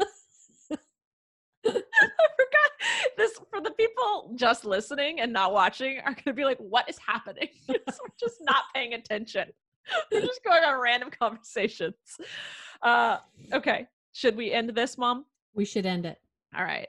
[1.64, 2.70] I forgot
[3.16, 6.88] this for the people just listening and not watching are going to be like, what
[6.88, 7.48] is happening?
[7.68, 7.78] We're
[8.18, 9.48] just not paying attention.
[10.10, 11.94] We're just going on random conversations.
[12.82, 13.18] Uh,
[13.52, 13.86] okay.
[14.12, 15.24] Should we end this, Mom?
[15.54, 16.18] We should end it.
[16.56, 16.88] All right.